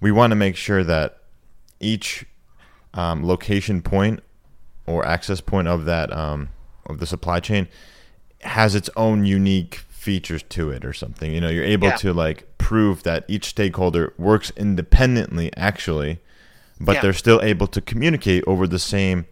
[0.00, 1.22] we want to make sure that
[1.80, 2.26] each
[2.94, 4.20] um, location point
[4.86, 6.48] or access point of that um,
[6.86, 7.68] of the supply chain
[8.42, 11.32] has its own unique features to it or something.
[11.32, 11.96] You know, you're able yeah.
[11.96, 16.20] to like prove that each stakeholder works independently actually,
[16.80, 17.02] but yeah.
[17.02, 19.26] they're still able to communicate over the same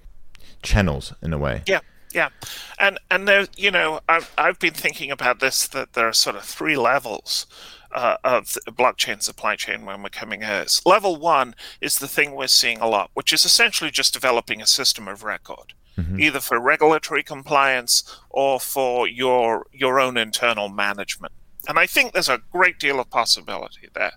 [0.63, 1.63] channels in a way.
[1.67, 1.81] Yeah.
[2.15, 2.31] Yeah,
[2.79, 6.37] and and there, you know, I've I've been thinking about this that there are sort
[6.37, 7.47] of three levels
[7.93, 12.47] uh, of blockchain supply chain when we're coming at Level one is the thing we're
[12.47, 16.21] seeing a lot, which is essentially just developing a system of record, mm-hmm.
[16.21, 21.33] either for regulatory compliance or for your your own internal management.
[21.69, 24.13] And I think there's a great deal of possibility there,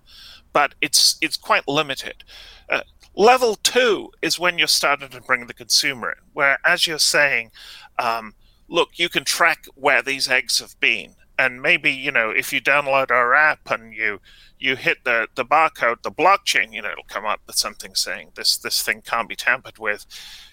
[0.53, 2.23] but it's it's quite limited.
[2.69, 2.81] Uh,
[3.19, 7.51] level two is when you're starting to bring the consumer in, where, as you're saying,
[7.99, 8.33] um,
[8.69, 12.61] look, you can track where these eggs have been and maybe you know if you
[12.61, 14.19] download our app and you
[14.59, 18.29] you hit the the barcode the blockchain you know it'll come up with something saying
[18.35, 20.05] this this thing can't be tampered with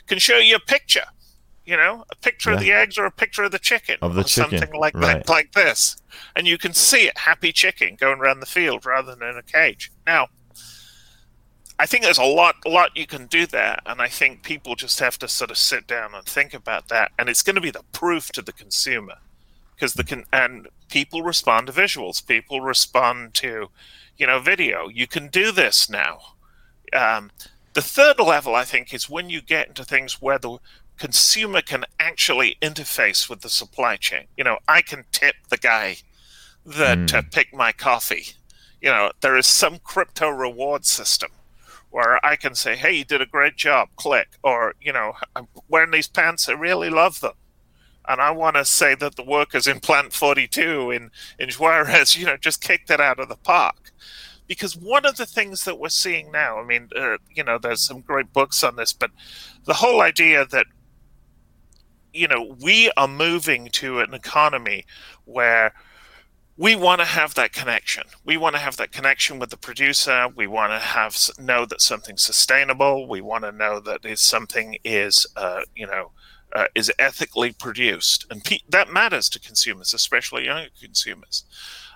[0.07, 1.07] can show you a picture
[1.65, 2.57] you know a picture yeah.
[2.57, 5.25] of the eggs or a picture of the chicken of the chicken something like right.
[5.25, 5.97] that like this
[6.37, 9.43] and you can see it happy chicken going around the field rather than in a
[9.43, 10.29] cage now
[11.79, 14.77] I think there's a lot, a lot you can do there, and I think people
[14.77, 17.13] just have to sort of sit down and think about that.
[17.19, 19.17] And it's going to be the proof to the consumer
[19.77, 23.69] because the can and people respond to visuals people respond to
[24.17, 26.19] you know video you can do this now
[26.93, 27.31] um,
[27.75, 30.59] the third level i think is when you get into things where the
[30.97, 35.97] consumer can actually interface with the supply chain you know i can tip the guy
[36.65, 37.15] that mm.
[37.15, 38.29] uh, picked my coffee
[38.81, 41.31] you know there is some crypto reward system
[41.97, 45.49] where i can say hey you did a great job click or you know i'm
[45.69, 47.33] wearing these pants i really love them
[48.09, 52.27] And I want to say that the workers in Plant 42 in, in Juarez, you
[52.27, 53.93] know, just kicked it out of the park.
[54.47, 57.85] Because one of the things that we're seeing now, I mean, uh, you know, there's
[57.85, 59.11] some great books on this, but
[59.65, 60.67] the whole idea that,
[62.13, 64.85] you know, we are moving to an economy
[65.25, 65.73] where
[66.57, 68.05] we want to have that connection.
[68.25, 70.29] We want to have that connection with the producer.
[70.35, 73.07] We want to have know that something's sustainable.
[73.07, 76.13] We want to know that something is, uh, you know,
[76.55, 81.45] uh, is ethically produced, and pe- that matters to consumers, especially younger consumers.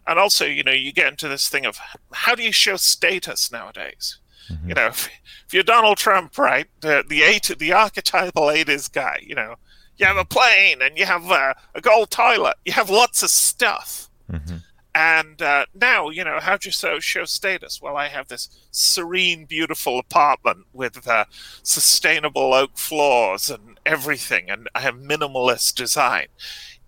[0.07, 1.79] And also, you know, you get into this thing of
[2.12, 4.18] how do you show status nowadays?
[4.51, 4.68] Mm-hmm.
[4.68, 5.09] You know, if,
[5.46, 9.55] if, you're Donald Trump, right, the the eight, the archetypal eight guy, you know,
[9.96, 13.31] you have a plane and you have a, a gold toilet, you have lots of
[13.31, 14.57] stuff Mm-hmm.
[14.95, 17.81] And uh, now, you know, how do you show status?
[17.81, 21.27] Well, I have this serene, beautiful apartment with uh,
[21.62, 26.27] sustainable oak floors and everything, and I have minimalist design.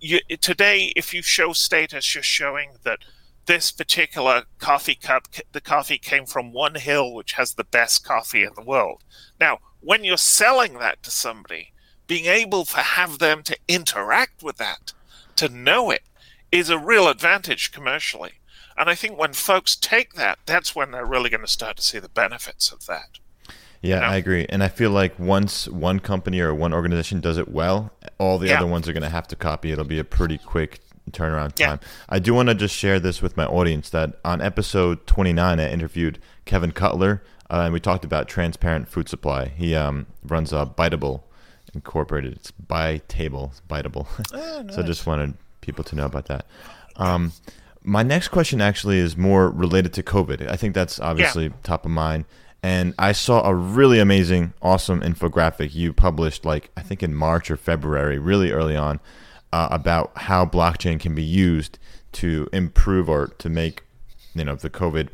[0.01, 2.99] You, today, if you show status, you're showing that
[3.47, 8.43] this particular coffee cup, the coffee came from one hill which has the best coffee
[8.43, 9.03] in the world.
[9.39, 11.73] Now, when you're selling that to somebody,
[12.07, 14.93] being able to have them to interact with that,
[15.37, 16.03] to know it,
[16.53, 18.35] is a real advantage commercially.
[18.77, 21.83] And I think when folks take that, that's when they're really going to start to
[21.83, 23.19] see the benefits of that.
[23.81, 24.07] Yeah, you know?
[24.07, 24.47] I agree.
[24.49, 28.49] And I feel like once one company or one organization does it well, all the
[28.49, 28.59] yeah.
[28.59, 29.73] other ones are going to have to copy.
[29.73, 31.81] It'll be a pretty quick turnaround time.
[31.83, 31.89] Yeah.
[32.09, 35.71] I do want to just share this with my audience that on episode 29, I
[35.71, 39.49] interviewed Kevin Cutler, uh, and we talked about transparent food supply.
[39.49, 41.23] He um, runs a Biteable
[41.75, 42.35] Incorporated.
[42.35, 44.07] It's by table, Biteable.
[44.33, 44.77] Oh, nice.
[44.77, 46.45] so just wanted people to know about that.
[46.97, 47.33] Um,
[47.83, 50.49] my next question actually is more related to COVID.
[50.49, 51.53] I think that's obviously yeah.
[51.63, 52.27] top of mind.
[52.63, 57.51] And I saw a really amazing, awesome infographic you published, like I think in March
[57.51, 59.01] or February, really early on,
[59.53, 61.79] uh, about how blockchain can be used
[62.13, 63.83] to improve or to make,
[64.35, 65.09] you know, the COVID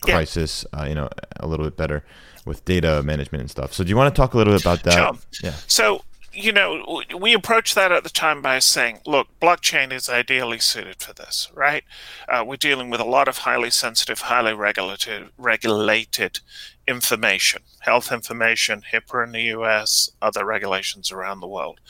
[0.00, 0.80] crisis, yeah.
[0.80, 2.02] uh, you know, a little bit better
[2.46, 3.74] with data management and stuff.
[3.74, 4.94] So, do you want to talk a little bit about that?
[4.94, 5.18] Sure.
[5.42, 5.56] Yeah.
[5.66, 6.02] So,
[6.36, 11.00] you know, we approached that at the time by saying, look, blockchain is ideally suited
[11.00, 11.82] for this, right?
[12.28, 16.40] Uh, we're dealing with a lot of highly sensitive, highly regulated, regulated
[16.86, 21.80] information, health information, HIPAA in the US, other regulations around the world.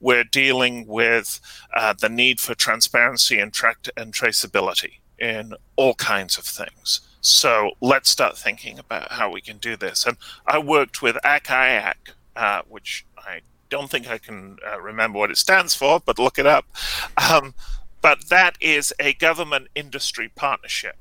[0.00, 1.40] We're dealing with
[1.76, 7.00] uh, the need for transparency and, tra- and traceability in all kinds of things.
[7.20, 10.06] So let's start thinking about how we can do this.
[10.06, 11.94] And I worked with ACT-IAC,
[12.34, 16.38] uh, which I don't think I can uh, remember what it stands for, but look
[16.38, 16.66] it up.
[17.30, 17.54] Um,
[18.02, 20.96] but that is a government industry partnership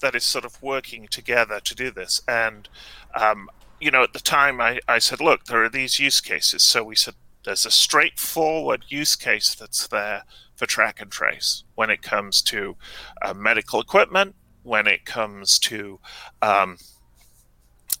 [0.00, 2.20] that is sort of working together to do this.
[2.28, 2.68] And,
[3.14, 6.62] um, you know, at the time I, I said, look, there are these use cases.
[6.62, 10.24] So we said, there's a straightforward use case that's there
[10.56, 12.76] for track and trace when it comes to
[13.22, 15.98] uh, medical equipment, when it comes to
[16.42, 16.76] um,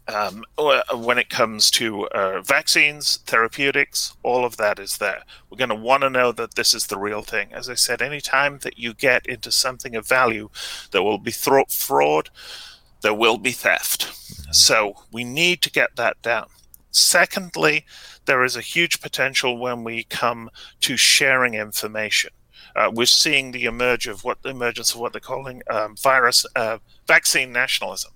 [0.08, 5.22] um, uh, when it comes to uh, vaccines, therapeutics, all of that is there.
[5.48, 7.52] We're going to want to know that this is the real thing.
[7.52, 10.50] As I said, anytime that you get into something of value,
[10.90, 12.30] there will be thro- fraud,
[13.02, 14.12] there will be theft.
[14.54, 16.46] So we need to get that down.
[16.90, 17.86] Secondly,
[18.24, 22.30] there is a huge potential when we come to sharing information.
[22.74, 26.46] Uh, we're seeing the emerge of what the emergence of what they're calling um, virus
[26.56, 28.12] uh, vaccine nationalism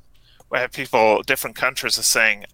[0.55, 2.45] where people, different countries are saying,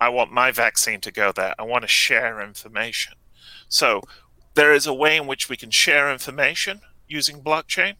[0.00, 1.56] I want my vaccine to go there.
[1.58, 3.14] I want to share information.
[3.68, 4.02] So
[4.54, 7.94] there is a way in which we can share information using blockchain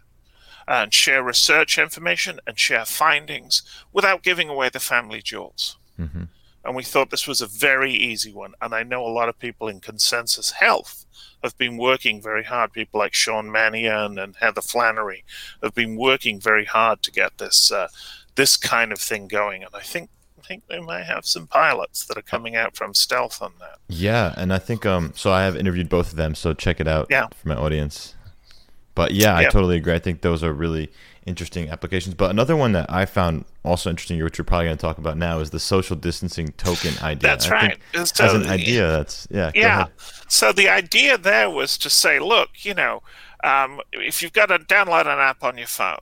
[0.68, 5.76] and share research information and share findings without giving away the family jewels.
[5.98, 6.22] Mm-hmm.
[6.64, 8.52] And we thought this was a very easy one.
[8.60, 11.04] And I know a lot of people in ConsenSys Health
[11.42, 12.72] have been working very hard.
[12.72, 15.24] People like Sean Manion and Heather Flannery
[15.64, 17.88] have been working very hard to get this uh,
[18.34, 19.62] this kind of thing going.
[19.62, 22.94] And I think I think they might have some pilots that are coming out from
[22.94, 23.78] Stealth on that.
[23.88, 26.88] Yeah, and I think um so I have interviewed both of them, so check it
[26.88, 27.28] out yeah.
[27.34, 28.14] for my audience.
[28.94, 29.94] But yeah, I totally agree.
[29.94, 30.92] I think those are really
[31.24, 32.14] interesting applications.
[32.14, 35.16] But another one that I found also interesting, which we're probably going to talk about
[35.16, 37.22] now, is the social distancing token idea.
[37.22, 37.78] That's right.
[37.94, 39.50] As an idea, that's yeah.
[39.54, 39.86] Yeah.
[40.28, 43.02] So the idea there was to say, look, you know,
[43.44, 45.98] um, if you've got to download an app on your phone,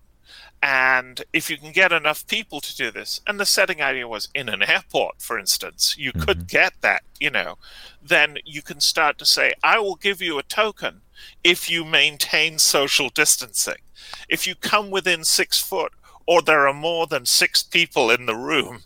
[0.62, 4.28] and if you can get enough people to do this, and the setting idea was
[4.34, 6.22] in an airport, for instance, you mm-hmm.
[6.22, 7.56] could get that, you know,
[8.02, 11.00] then you can start to say, I will give you a token
[11.42, 13.82] if you maintain social distancing.
[14.28, 15.92] If you come within six foot,
[16.26, 18.82] or there are more than six people in the room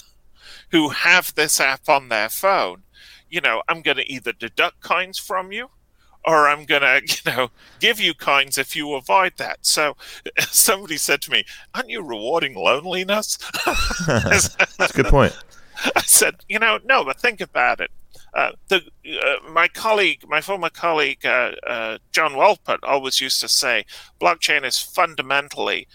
[0.71, 2.85] who have this app on their phone,
[3.29, 5.71] you know, I'm going to either deduct coins from you
[6.25, 7.51] or I'm going to, you know,
[7.81, 9.59] give you coins if you avoid that.
[9.63, 9.97] So
[10.41, 11.45] somebody said to me,
[11.75, 13.39] Aren't you rewarding loneliness?
[14.07, 14.57] That's
[14.91, 15.37] a good point.
[15.97, 17.91] I said, You know, no, but think about it.
[18.33, 23.49] Uh, the, uh, my colleague, my former colleague, uh, uh John Wolpert, always used to
[23.49, 23.85] say
[24.21, 25.87] blockchain is fundamentally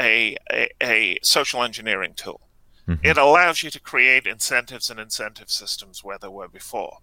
[0.00, 2.40] a, a, a social engineering tool.
[2.88, 3.04] Mm-hmm.
[3.04, 6.98] It allows you to create incentives and incentive systems where there were before.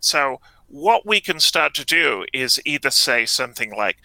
[0.00, 3.96] So, what we can start to do is either say something like,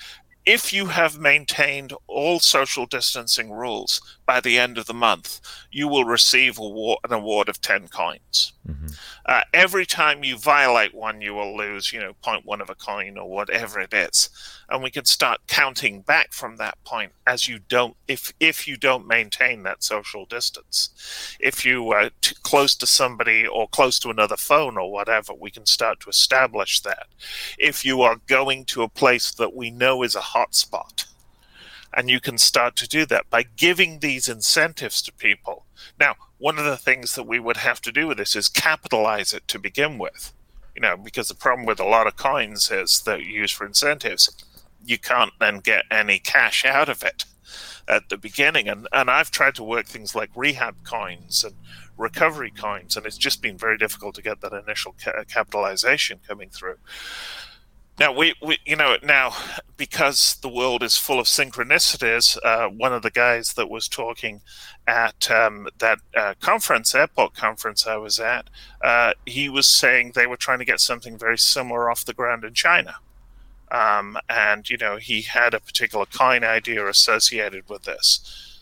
[0.46, 5.40] if you have maintained all social distancing rules by the end of the month,
[5.72, 8.54] you will receive an award of 10 coins.
[8.68, 8.88] Mm-hmm.
[9.26, 12.76] Uh, every time you violate one, you will lose, you know, point one of a
[12.76, 14.30] coin or whatever it is.
[14.70, 18.76] And we can start counting back from that point as you don't, if, if you
[18.76, 21.38] don't maintain that social distance.
[21.40, 25.52] If you are too close to somebody or close to another phone or whatever, we
[25.52, 27.08] can start to establish that.
[27.58, 31.06] If you are going to a place that we know is a hotspot,
[31.94, 35.66] and you can start to do that by giving these incentives to people.
[36.00, 39.34] Now, one of the things that we would have to do with this is capitalize
[39.34, 40.34] it to begin with.
[40.76, 43.66] You know, because the problem with a lot of coins is that you use for
[43.66, 44.30] incentives,
[44.84, 47.26] you can't then get any cash out of it
[47.88, 48.68] at the beginning.
[48.68, 51.56] And, and I've tried to work things like rehab coins and
[51.98, 56.50] recovery coins, and it's just been very difficult to get that initial ca- capitalization coming
[56.50, 56.78] through.
[58.00, 59.36] Now we, we, you know, now
[59.78, 62.38] because the world is full of synchronicities.
[62.44, 64.42] Uh, one of the guys that was talking
[64.88, 68.50] at um, that uh, conference, airport conference I was at,
[68.82, 72.44] uh, he was saying they were trying to get something very similar off the ground
[72.44, 72.96] in China.
[73.70, 78.60] Um, and you know, he had a particular coin idea associated with this.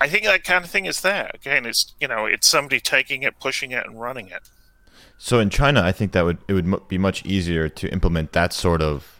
[0.00, 1.30] I think that kind of thing is there.
[1.32, 4.42] Again, it's you know, it's somebody taking it, pushing it, and running it.
[5.18, 8.52] So in China, I think that would it would be much easier to implement that
[8.52, 9.16] sort of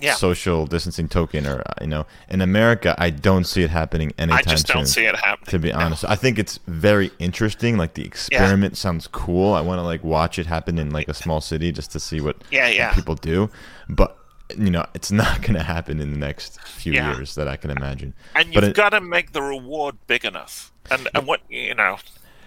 [0.00, 0.14] yeah.
[0.14, 4.48] social distancing token, or you know, in America, I don't see it happening anytime soon.
[4.48, 5.50] I just don't see it happening.
[5.50, 5.78] To be no.
[5.78, 7.76] honest, I think it's very interesting.
[7.76, 8.78] Like the experiment yeah.
[8.78, 9.54] sounds cool.
[9.54, 12.20] I want to like watch it happen in like a small city just to see
[12.20, 12.88] what, yeah, yeah.
[12.88, 13.50] What people do,
[13.88, 14.18] but
[14.56, 17.14] you know, it's not going to happen in the next few yeah.
[17.14, 18.14] years that I can imagine.
[18.34, 20.72] And you've got to make the reward big enough.
[20.90, 21.98] And and what you know,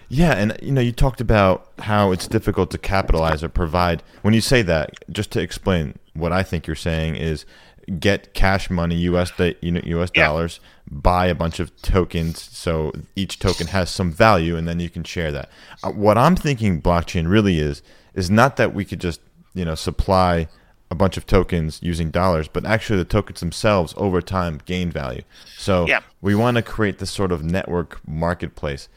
[0.08, 4.02] yeah, and you know, you talked about how it's difficult to capitalize or provide.
[4.22, 7.44] When you say that, just to explain what I think you're saying is
[7.98, 10.26] get cash money, US you know, US yeah.
[10.26, 14.90] dollars, buy a bunch of tokens so each token has some value and then you
[14.90, 15.50] can share that.
[15.82, 17.82] Uh, what I'm thinking blockchain really is
[18.14, 19.20] is not that we could just,
[19.54, 20.48] you know, supply
[20.90, 25.22] a bunch of tokens using dollars, but actually the tokens themselves over time gain value.
[25.58, 26.00] So yeah.
[26.22, 28.88] we want to create this sort of network marketplace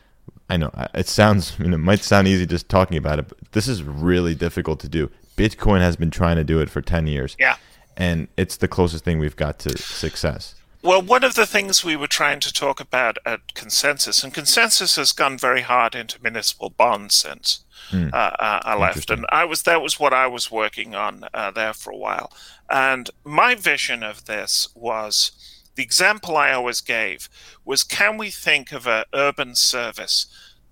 [0.51, 3.37] I know it sounds, you know, it might sound easy just talking about it, but
[3.53, 5.09] this is really difficult to do.
[5.37, 7.37] Bitcoin has been trying to do it for 10 years.
[7.39, 7.55] Yeah.
[7.95, 10.55] And it's the closest thing we've got to success.
[10.83, 14.97] Well, one of the things we were trying to talk about at ConsenSys, and ConsenSys
[14.97, 19.61] has gone very hard into municipal bonds since uh, uh, I left, and I was
[19.63, 22.33] that was what I was working on uh, there for a while.
[22.69, 27.29] And my vision of this was the example I always gave
[27.63, 30.27] was can we think of an urban service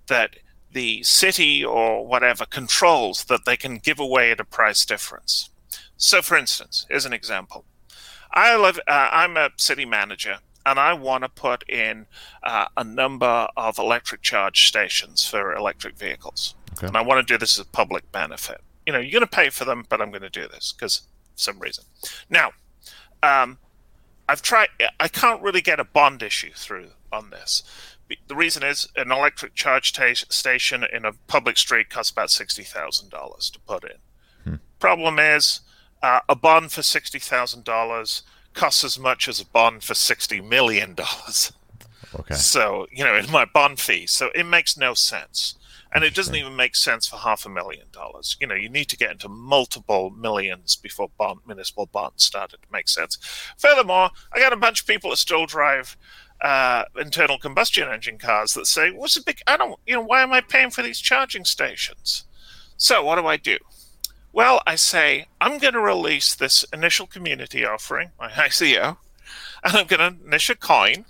[0.06, 0.36] that
[0.72, 5.50] the city or whatever controls that they can give away at a price difference?
[5.96, 7.64] So, for instance, here's an example.
[8.32, 8.78] I live.
[8.86, 12.06] Uh, I'm a city manager, and I want to put in
[12.42, 16.86] uh, a number of electric charge stations for electric vehicles, okay.
[16.86, 18.60] and I want to do this as a public benefit.
[18.86, 21.02] You know, you're going to pay for them, but I'm going to do this because
[21.34, 21.84] some reason.
[22.28, 22.52] Now,
[23.22, 23.58] um,
[24.30, 24.68] I've tried.
[25.00, 27.64] I can't really get a bond issue through on this.
[28.28, 29.92] The reason is an electric charge
[30.30, 33.96] station in a public street costs about sixty thousand dollars to put in.
[34.44, 34.60] Hmm.
[34.78, 35.62] Problem is,
[36.00, 38.22] uh, a bond for sixty thousand dollars
[38.54, 41.52] costs as much as a bond for sixty million dollars.
[42.14, 42.34] Okay.
[42.34, 45.56] So you know, in my bond fee, so it makes no sense
[45.92, 48.36] and it doesn't even make sense for half a million dollars.
[48.40, 52.68] You know, you need to get into multiple millions before bond, municipal bonds started to
[52.72, 53.18] make sense.
[53.58, 55.96] Furthermore, I got a bunch of people that still drive
[56.42, 59.40] uh, internal combustion engine cars that say, "What's the big?
[59.46, 62.24] I don't, you know, why am I paying for these charging stations?"
[62.76, 63.58] So what do I do?
[64.32, 68.96] Well, I say I'm going to release this initial community offering, my ICO,
[69.64, 71.04] and I'm going to niche a coin,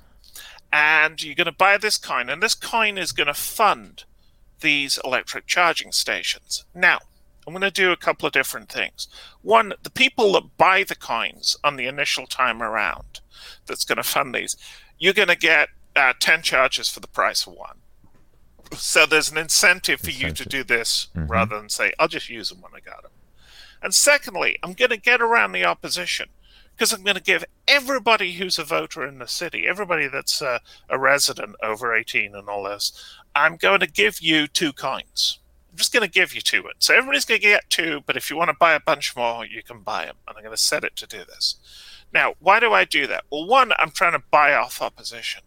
[0.72, 4.04] and you're going to buy this coin, and this coin is going to fund
[4.60, 6.64] these electric charging stations.
[6.74, 6.98] Now,
[7.46, 9.08] I'm going to do a couple of different things.
[9.42, 13.20] One, the people that buy the coins on the initial time around
[13.66, 14.56] that's going to fund these,
[14.98, 17.78] you're going to get uh, 10 charges for the price of one.
[18.74, 20.28] So there's an incentive for incentive.
[20.28, 21.26] you to do this mm-hmm.
[21.26, 23.12] rather than say, I'll just use them when I got them.
[23.82, 26.28] And secondly, I'm going to get around the opposition
[26.80, 30.60] because I'm going to give everybody who's a voter in the city, everybody that's uh,
[30.88, 32.90] a resident over 18 and all this,
[33.34, 35.40] I'm going to give you two coins.
[35.70, 36.64] I'm just going to give you two.
[36.78, 39.44] So everybody's going to get two, but if you want to buy a bunch more,
[39.44, 40.16] you can buy them.
[40.26, 41.56] And I'm going to set it to do this.
[42.14, 43.24] Now, why do I do that?
[43.30, 45.42] Well, one, I'm trying to buy off opposition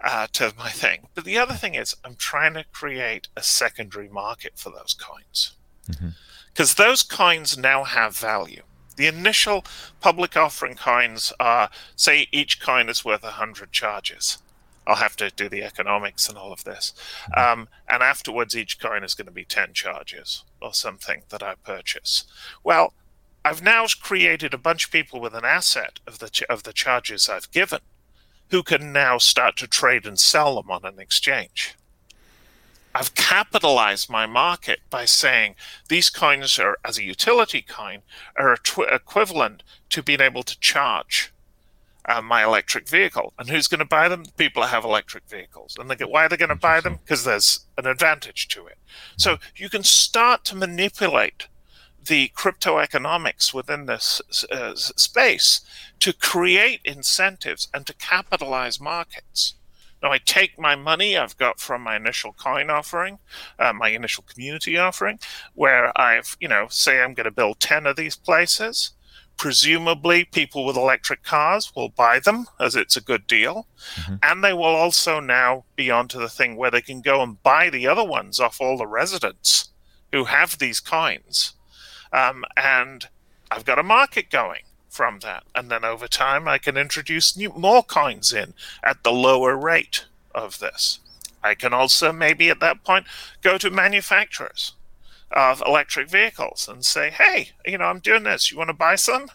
[0.00, 1.08] uh, to my thing.
[1.16, 5.56] But the other thing is, I'm trying to create a secondary market for those coins.
[5.88, 6.82] Because mm-hmm.
[6.84, 8.62] those coins now have value.
[8.96, 9.64] The initial
[10.00, 14.38] public offering coins are, say, each coin is worth 100 charges.
[14.86, 16.92] I'll have to do the economics and all of this.
[17.34, 17.60] Mm-hmm.
[17.60, 21.54] Um, and afterwards, each coin is going to be 10 charges or something that I
[21.64, 22.24] purchase.
[22.62, 22.92] Well,
[23.44, 26.72] I've now created a bunch of people with an asset of the, ch- of the
[26.72, 27.80] charges I've given
[28.50, 31.74] who can now start to trade and sell them on an exchange.
[32.94, 35.56] I've capitalized my market by saying
[35.88, 38.02] these coins are, as a utility coin,
[38.38, 41.32] are tw- equivalent to being able to charge
[42.06, 43.32] uh, my electric vehicle.
[43.38, 44.24] And who's going to buy them?
[44.36, 45.76] People that have electric vehicles.
[45.78, 46.98] And they get, why are they going to buy them?
[47.02, 48.78] Because there's an advantage to it.
[49.16, 51.48] So you can start to manipulate
[52.06, 54.20] the crypto economics within this
[54.52, 55.62] uh, space
[56.00, 59.54] to create incentives and to capitalize markets.
[60.04, 63.18] Now, I take my money I've got from my initial coin offering,
[63.58, 65.18] uh, my initial community offering,
[65.54, 68.90] where I've, you know, say I'm going to build 10 of these places.
[69.38, 73.66] Presumably, people with electric cars will buy them as it's a good deal.
[73.94, 74.16] Mm-hmm.
[74.22, 77.70] And they will also now be onto the thing where they can go and buy
[77.70, 79.70] the other ones off all the residents
[80.12, 81.54] who have these coins.
[82.12, 83.08] Um, and
[83.50, 85.42] I've got a market going from that.
[85.56, 90.04] And then over time, I can introduce new, more coins in at the lower rate
[90.32, 91.00] of this.
[91.42, 93.06] I can also maybe at that point
[93.42, 94.74] go to manufacturers
[95.32, 98.52] of electric vehicles and say, hey, you know, I'm doing this.
[98.52, 99.30] You want to buy some?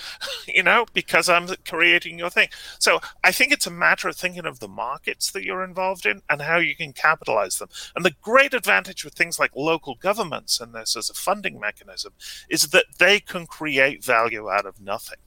[0.48, 2.48] you know, because I'm creating your thing.
[2.78, 6.22] So I think it's a matter of thinking of the markets that you're involved in
[6.28, 7.68] and how you can capitalize them.
[7.94, 12.12] And the great advantage with things like local governments and this as a funding mechanism
[12.48, 15.18] is that they can create value out of nothing.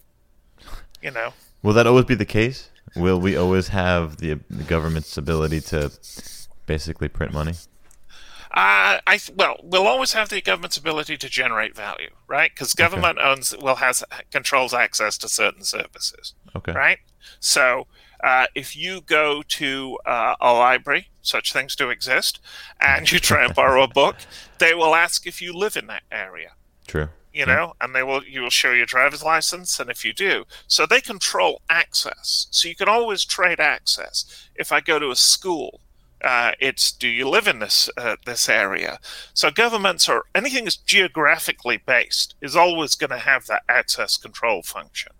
[1.01, 1.33] You know.
[1.61, 2.69] Will that always be the case?
[2.95, 5.91] Will we always have the, the government's ability to
[6.65, 7.53] basically print money?
[8.55, 12.51] Uh, I well, we'll always have the government's ability to generate value, right?
[12.53, 13.27] Because government okay.
[13.27, 14.01] owns, well, has
[14.31, 16.71] controls access to certain services, okay.
[16.71, 16.99] right?
[17.41, 17.87] So
[18.23, 22.39] uh, if you go to uh, a library, such things do exist,
[22.79, 24.15] and you try and borrow a book,
[24.59, 26.51] they will ask if you live in that area.
[26.87, 27.09] True.
[27.33, 30.45] You know, and they will you will show your driver's license, and if you do,
[30.67, 32.47] so they control access.
[32.51, 34.47] So you can always trade access.
[34.55, 35.81] If I go to a school
[36.23, 38.99] uh, it's do you live in this uh, this area?
[39.33, 44.61] So governments or anything that's geographically based is always going to have that access control
[44.63, 45.11] function,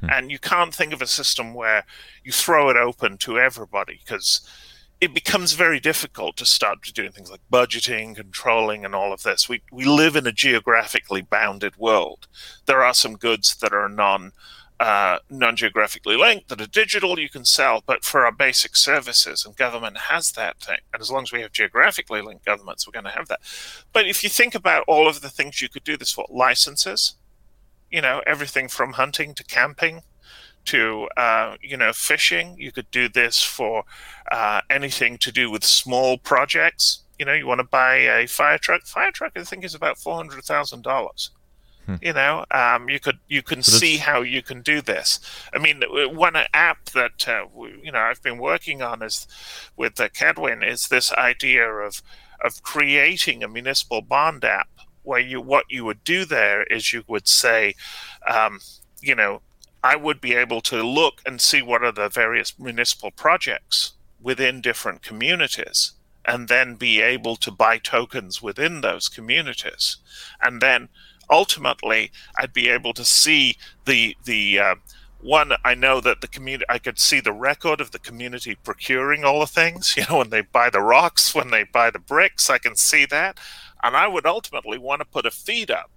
[0.00, 0.10] hmm.
[0.10, 1.84] and you can't think of a system where
[2.22, 4.46] you throw it open to everybody because
[5.00, 9.48] it becomes very difficult to start doing things like budgeting, controlling, and all of this.
[9.48, 12.26] We we live in a geographically bounded world.
[12.66, 14.32] There are some goods that are non
[14.80, 19.56] uh, non-geographically linked that are digital you can sell but for our basic services and
[19.56, 20.78] government has that thing.
[20.92, 23.40] And as long as we have geographically linked governments we're going to have that.
[23.92, 27.14] But if you think about all of the things you could do this for licenses?
[27.90, 30.02] You know everything from hunting to camping
[30.64, 32.56] to uh, you know fishing.
[32.58, 33.84] You could do this for
[34.32, 37.04] uh, anything to do with small projects.
[37.18, 38.82] You know you want to buy a fire truck?
[38.82, 41.30] Fire truck i think is about $400000
[41.86, 41.96] Hmm.
[42.00, 45.20] You know, um, you could you can so see how you can do this.
[45.52, 45.82] I mean,
[46.14, 47.44] one app that uh,
[47.82, 49.26] you know I've been working on is
[49.76, 52.02] with the Kedwin is this idea of
[52.42, 54.68] of creating a municipal bond app
[55.02, 57.74] where you what you would do there is you would say,
[58.26, 58.60] um,
[59.00, 59.42] you know,
[59.82, 64.62] I would be able to look and see what are the various municipal projects within
[64.62, 65.92] different communities
[66.24, 69.98] and then be able to buy tokens within those communities
[70.40, 70.88] and then
[71.30, 74.74] ultimately I'd be able to see the the uh,
[75.20, 79.24] one I know that the community I could see the record of the community procuring
[79.24, 79.94] all the things.
[79.96, 83.06] You know, when they buy the rocks, when they buy the bricks, I can see
[83.06, 83.38] that,
[83.82, 85.90] and I would ultimately want to put a feed up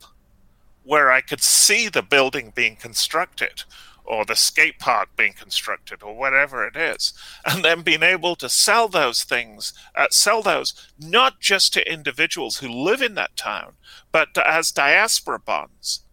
[0.84, 3.64] where I could see the building being constructed
[4.08, 7.14] or the skate park being constructed or whatever it is
[7.45, 12.58] and then being able to sell those things uh, sell those not just to individuals
[12.58, 13.74] who live in that town
[14.12, 16.03] but as diaspora bonds.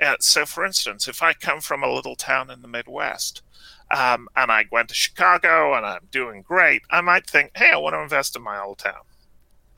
[0.00, 3.42] Uh, so for instance if i come from a little town in the midwest
[3.96, 7.76] um, and i went to chicago and i'm doing great i might think hey i
[7.76, 9.02] want to invest in my old town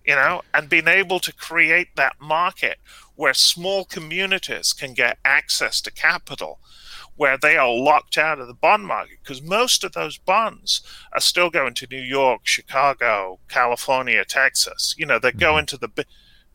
[0.07, 2.78] you know, and being able to create that market
[3.16, 6.61] where small communities can get access to capital
[7.16, 10.82] where they are locked out of the bond market because most of those bonds
[11.12, 14.94] are still going to New York, Chicago, California, Texas.
[14.98, 15.40] You know, they're mm-hmm.
[15.40, 16.07] going to the big,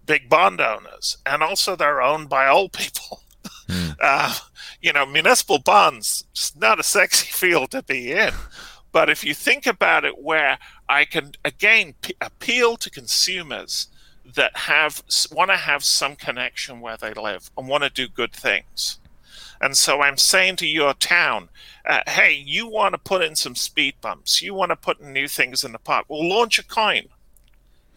[0.06, 3.22] big bond owners, and also they're owned by old people.
[3.68, 3.96] Mm.
[4.02, 4.36] Uh,
[4.82, 8.34] you know, municipal bonds, it's not a sexy field to be in.
[8.92, 10.60] But if you think about it, where
[10.92, 13.88] I can again p- appeal to consumers
[14.36, 18.34] that have want to have some connection where they live and want to do good
[18.34, 19.00] things
[19.62, 21.50] and so I'm saying to your town,
[21.88, 25.14] uh, hey, you want to put in some speed bumps, you want to put in
[25.14, 26.06] new things in the park.
[26.10, 27.06] Well, launch a coin.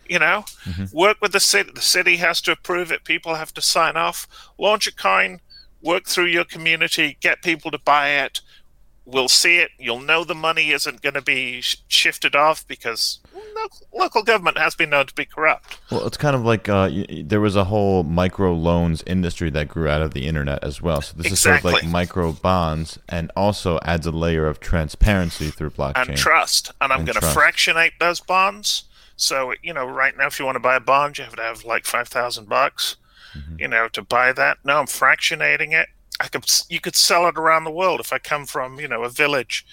[0.06, 0.94] You know, mm-hmm.
[0.94, 1.70] work with the city.
[1.74, 3.04] The city has to approve it.
[3.04, 4.28] People have to sign off.
[4.58, 5.40] Launch a coin.
[5.80, 7.16] Work through your community.
[7.20, 8.42] Get people to buy it.
[9.06, 9.70] We'll see it.
[9.78, 13.20] You'll know the money isn't going to be sh- shifted off because
[13.92, 15.78] local government has been known to be corrupt.
[15.90, 16.90] Well, it's kind of like uh,
[17.22, 21.02] there was a whole micro loans industry that grew out of the internet as well.
[21.02, 21.32] So this exactly.
[21.32, 26.08] is sort of like micro bonds, and also adds a layer of transparency through blockchain
[26.08, 26.72] and trust.
[26.80, 28.84] And I'm going to fractionate those bonds.
[29.16, 31.42] So you know, right now, if you want to buy a bond, you have to
[31.42, 32.96] have like five thousand bucks.
[33.36, 33.56] Mm-hmm.
[33.58, 34.58] You know, to buy that.
[34.64, 35.88] No, I'm fractionating it.
[36.20, 39.02] I could you could sell it around the world if I come from you know
[39.04, 39.66] a village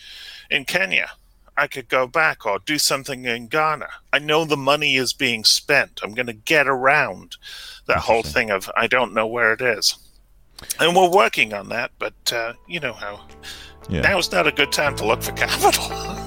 [0.49, 1.11] in Kenya
[1.57, 3.87] I could go back or do something in Ghana.
[4.13, 5.99] I know the money is being spent.
[6.01, 7.35] I'm going to get around
[7.87, 9.95] that whole thing of I don't know where it is.
[10.79, 13.25] And we're working on that, but uh, you know how
[13.89, 14.17] yeah.
[14.17, 16.17] is not a good time to look for capital.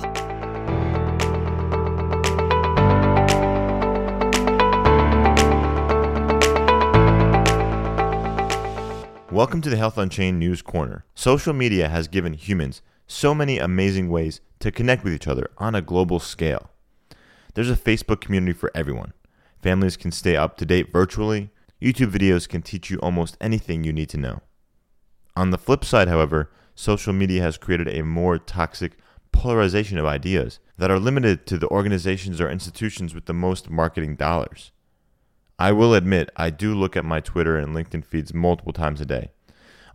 [9.34, 11.04] Welcome to the Health Unchained News Corner.
[11.16, 15.74] Social media has given humans so many amazing ways to connect with each other on
[15.74, 16.70] a global scale.
[17.54, 19.12] There's a Facebook community for everyone.
[19.60, 21.50] Families can stay up to date virtually.
[21.82, 24.40] YouTube videos can teach you almost anything you need to know.
[25.34, 28.92] On the flip side, however, social media has created a more toxic
[29.32, 34.14] polarization of ideas that are limited to the organizations or institutions with the most marketing
[34.14, 34.70] dollars.
[35.58, 39.06] I will admit, I do look at my Twitter and LinkedIn feeds multiple times a
[39.06, 39.30] day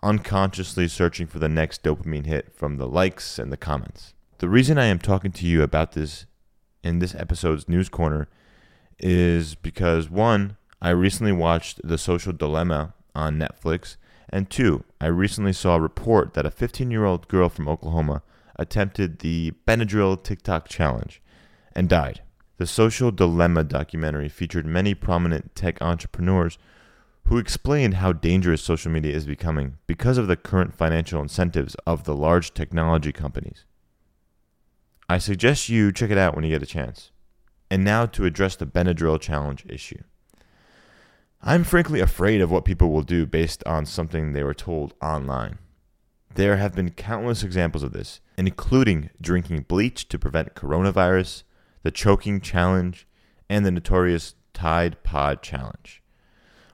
[0.02, 4.14] unconsciously searching for the next dopamine hit from the likes and the comments.
[4.40, 6.26] The reason I am talking to you about this
[6.84, 8.30] in this episode's News Corner
[9.00, 13.98] is because one, I recently watched The Social Dilemma on Netflix,
[14.30, 18.22] and two, I recently saw a report that a 15 year old girl from Oklahoma
[18.58, 21.22] attempted the Benadryl TikTok challenge
[21.74, 22.22] and died.
[22.60, 26.58] The Social Dilemma documentary featured many prominent tech entrepreneurs
[27.24, 32.04] who explained how dangerous social media is becoming because of the current financial incentives of
[32.04, 33.64] the large technology companies.
[35.08, 37.12] I suggest you check it out when you get a chance.
[37.72, 40.04] And now to address the Benadryl challenge issue.
[41.42, 45.60] I'm frankly afraid of what people will do based on something they were told online.
[46.36, 51.44] There have been countless examples of this, including drinking bleach to prevent coronavirus,
[51.84, 53.08] the choking challenge,
[53.50, 56.04] and the notorious Tide Pod challenge.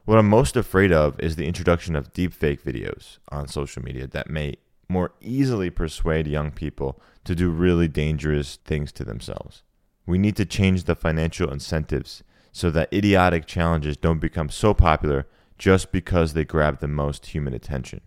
[0.05, 4.29] What I'm most afraid of is the introduction of deepfake videos on social media that
[4.29, 4.55] may
[4.87, 9.63] more easily persuade young people to do really dangerous things to themselves.
[10.05, 15.27] We need to change the financial incentives so that idiotic challenges don't become so popular
[15.57, 18.01] just because they grab the most human attention.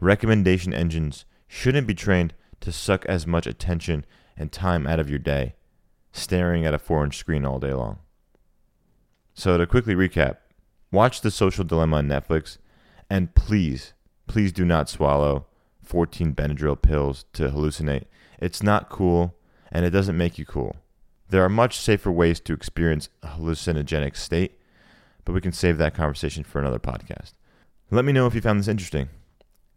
[0.00, 5.18] Recommendation engines shouldn't be trained to suck as much attention and time out of your
[5.18, 5.54] day,
[6.14, 7.98] staring at a four inch screen all day long.
[9.34, 10.36] So, to quickly recap,
[10.92, 12.58] Watch The Social Dilemma on Netflix,
[13.10, 13.92] and please,
[14.28, 15.46] please do not swallow
[15.82, 18.04] 14 Benadryl pills to hallucinate.
[18.38, 19.34] It's not cool,
[19.72, 20.76] and it doesn't make you cool.
[21.30, 24.58] There are much safer ways to experience a hallucinogenic state,
[25.24, 27.32] but we can save that conversation for another podcast.
[27.90, 29.08] Let me know if you found this interesting.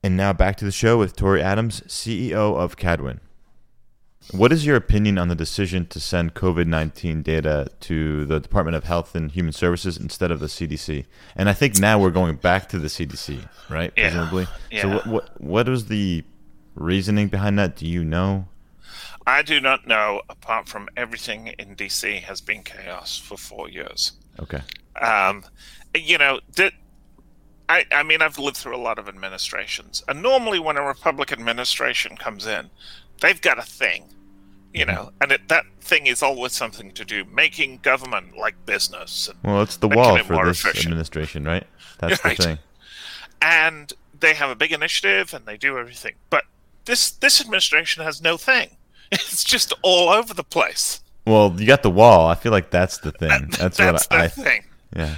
[0.04, 3.22] And now back to the show with Tori Adams, CEO of Cadwin.
[4.32, 8.76] What is your opinion on the decision to send COVID 19 data to the Department
[8.76, 11.06] of Health and Human Services instead of the CDC?
[11.36, 13.94] And I think now we're going back to the CDC, right?
[13.96, 14.10] Yeah.
[14.10, 14.48] Presumably.
[14.70, 14.82] Yeah.
[14.82, 16.26] So, what, what, what was the
[16.76, 17.78] reasoning behind that?
[17.78, 18.48] Do you know?
[19.26, 24.14] I do not know, apart from everything in DC has been chaos for four years.
[24.40, 24.62] Okay.
[25.02, 25.44] Um,
[25.96, 26.74] you know, did,
[27.70, 30.04] I, I mean, I've lived through a lot of administrations.
[30.08, 32.70] And normally, when a Republican administration comes in,
[33.22, 34.04] they've got a thing
[34.74, 39.30] you know, and it, that thing is always something to do making government like business.
[39.44, 40.86] well, it's the wall for this efficient.
[40.86, 41.66] administration, right?
[42.00, 42.38] That's right.
[42.38, 42.58] the thing.
[43.42, 46.44] And they have a big initiative and they do everything, but
[46.86, 48.72] this this administration has no thing.
[49.12, 51.00] It's just all over the place.
[51.26, 52.28] Well, you got the wall.
[52.28, 53.48] I feel like that's the thing.
[53.58, 54.28] That's, That's what I.
[54.28, 54.64] the thing.
[54.94, 55.16] Yeah.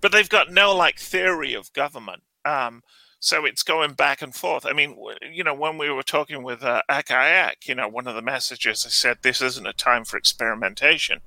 [0.00, 2.22] But they've got no like theory of government.
[2.44, 2.82] Um,
[3.24, 4.66] so it's going back and forth.
[4.66, 4.98] I mean,
[5.32, 8.84] you know, when we were talking with uh, ACT-IAC, you know, one of the messages
[8.84, 11.20] I said, this isn't a time for experimentation.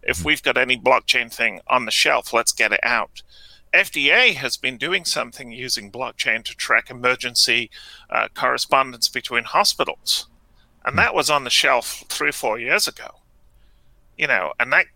[0.00, 3.22] If we've got any blockchain thing on the shelf, let's get it out.
[3.74, 7.68] FDA has been doing something using blockchain to track emergency
[8.08, 10.28] uh, correspondence between hospitals.
[10.84, 13.16] And that was on the shelf three or four years ago.
[14.16, 14.86] You know, and that,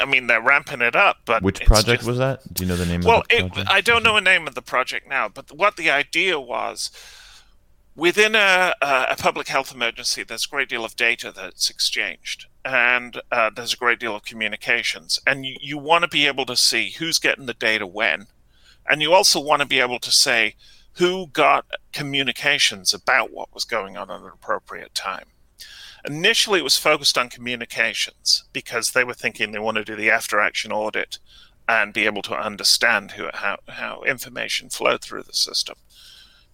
[0.00, 1.18] I mean, they're ramping it up.
[1.24, 2.52] But Which project just- was that?
[2.52, 3.68] Do you know the name well, of the it.
[3.68, 6.90] I don't know the name of the project now, but what the idea was
[7.98, 12.46] within a, a a public health emergency, there's a great deal of data that's exchanged,
[12.64, 16.46] and uh, there's a great deal of communications, and you, you want to be able
[16.46, 18.28] to see who's getting the data when,
[18.88, 20.54] and you also want to be able to say
[20.92, 25.26] who got communications about what was going on at an appropriate time.
[26.04, 30.10] Initially, it was focused on communications because they were thinking they want to do the
[30.10, 31.18] after action audit
[31.68, 35.76] and be able to understand who, how, how information flowed through the system.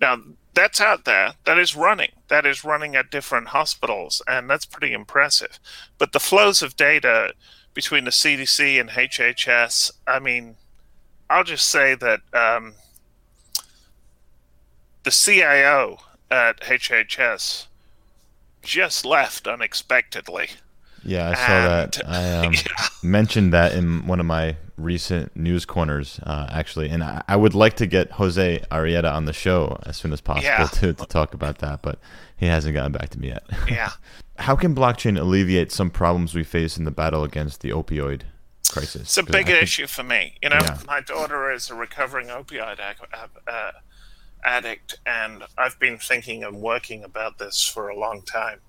[0.01, 0.19] Now,
[0.55, 1.35] that's out there.
[1.45, 2.13] That is running.
[2.29, 5.61] That is running at different hospitals, and that's pretty impressive.
[5.99, 7.35] But the flows of data
[7.75, 10.57] between the CDC and HHS, I mean,
[11.31, 12.75] I'll just say that um,
[15.05, 15.99] the CIO
[16.31, 17.67] at HHS
[18.65, 20.49] just left unexpectedly.
[21.05, 22.09] Yeah, I saw that.
[22.09, 22.61] I um, Yeah.
[23.03, 27.55] mentioned that in one of my recent news corners, uh, actually, and I, I would
[27.55, 30.67] like to get Jose Arrieta on the show as soon as possible Yeah.
[30.67, 31.99] to, to talk about that, but
[32.37, 33.45] he hasn't gotten back to me yet.
[33.69, 33.91] Yeah.
[34.39, 38.23] How can blockchain alleviate some problems we face in the battle against the opioid
[38.69, 39.03] crisis?
[39.03, 40.35] It's a big think- issue for me.
[40.43, 40.79] You know, Yeah.
[40.87, 43.05] my daughter is a recovering opioid ac-
[43.47, 43.71] uh,
[44.45, 48.61] addict, and I've been thinking and working about this for a long time.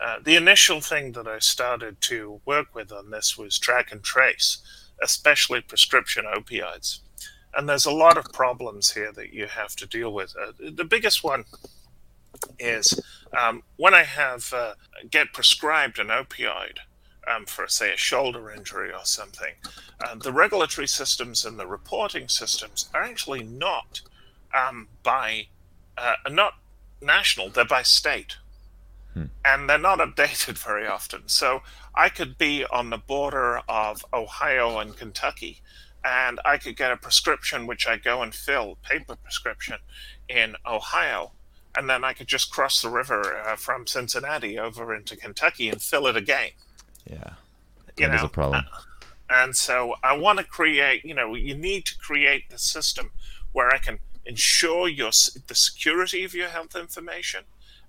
[0.00, 4.02] Uh, the initial thing that I started to work with on this was track and
[4.02, 4.58] trace,
[5.02, 7.00] especially prescription opioids.
[7.56, 10.34] And there's a lot of problems here that you have to deal with.
[10.40, 11.44] Uh, the biggest one
[12.58, 13.00] is
[13.36, 14.74] um, when I have uh,
[15.10, 16.78] get prescribed an opioid
[17.26, 19.54] um, for, say, a shoulder injury or something,
[20.00, 24.00] uh, the regulatory systems and the reporting systems are actually not
[24.54, 25.46] um, by
[25.96, 26.54] uh, not
[27.00, 28.36] national; they're by state,
[29.44, 31.22] and they're not updated very often.
[31.26, 31.62] So
[31.94, 35.60] I could be on the border of Ohio and Kentucky,
[36.04, 39.76] and I could get a prescription which I go and fill, paper prescription,
[40.28, 41.32] in Ohio,
[41.76, 45.80] and then I could just cross the river uh, from Cincinnati over into Kentucky and
[45.82, 46.50] fill it again.
[47.08, 47.34] Yeah,
[47.96, 48.64] You that is know, a problem.
[49.30, 53.10] And so I want to create, you know, you need to create the system
[53.52, 53.98] where I can
[54.28, 55.10] ensure your
[55.48, 57.44] the security of your health information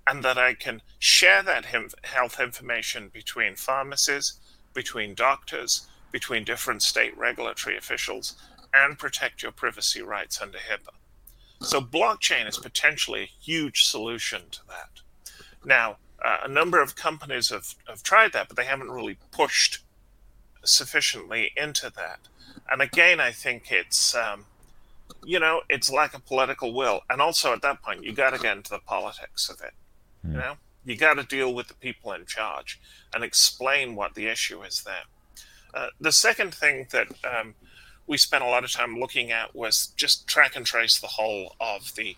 [0.06, 4.40] and that I can share that health information between pharmacies,
[4.74, 8.34] between doctors, between different state regulatory officials,
[8.72, 10.94] and protect your privacy rights under HIPAA.
[11.60, 15.02] So blockchain is potentially a huge solution to that.
[15.64, 19.80] Now, uh, a number of companies have, have tried that, but they haven't really pushed
[20.64, 22.20] sufficiently into that.
[22.70, 24.46] And again, I think it's, um,
[25.24, 27.02] you know, it's lack of political will.
[27.08, 29.72] And also at that point, you got to get into the politics of it.
[30.22, 30.54] You know,
[30.84, 32.78] you got to deal with the people in charge
[33.14, 35.04] and explain what the issue is there.
[35.72, 37.54] Uh, the second thing that um,
[38.06, 41.54] we spent a lot of time looking at was just track and trace the whole
[41.60, 42.16] of the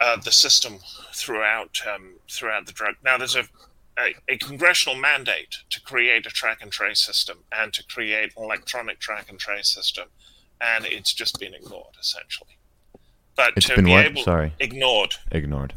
[0.00, 0.78] uh, the system
[1.12, 2.94] throughout um, throughout the drug.
[3.04, 3.44] Now, there's a,
[3.98, 8.44] a a congressional mandate to create a track and trace system and to create an
[8.44, 10.08] electronic track and trace system,
[10.60, 12.56] and it's just been ignored essentially.
[13.36, 14.06] But It's to been be what?
[14.06, 14.52] able Sorry.
[14.58, 15.16] ignored.
[15.30, 15.74] Ignored.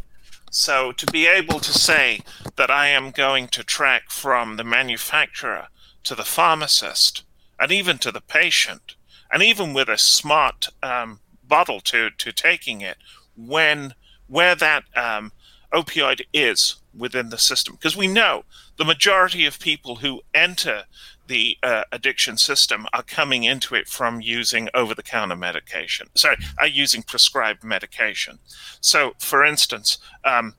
[0.52, 2.22] So to be able to say
[2.58, 5.68] that I am going to track from the manufacturer
[6.04, 7.24] to the pharmacist
[7.60, 8.96] and even to the patient,
[9.32, 12.98] and even with a smart um, bottle to, to taking it,
[13.36, 13.96] when
[14.28, 15.32] where that um,
[15.74, 18.44] opioid is within the system, because we know
[18.78, 20.84] the majority of people who enter
[21.28, 26.08] the uh, addiction system are coming into it from using over-the-counter medication.
[26.16, 28.40] Sorry, are using prescribed medication.
[28.82, 30.56] So, for instance, um,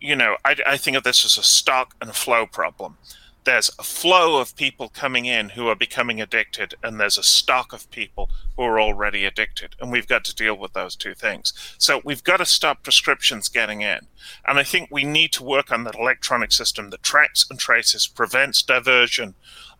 [0.00, 2.98] you know, I, I think of this as a stock and flow problem.
[3.44, 7.72] There's a flow of people coming in who are becoming addicted, and there's a stock
[7.72, 9.76] of people who are already addicted.
[9.80, 11.52] And we've got to deal with those two things.
[11.78, 14.00] So we've got to stop prescriptions getting in.
[14.48, 18.08] And I think we need to work on that electronic system that tracks and traces,
[18.08, 19.36] prevents diversion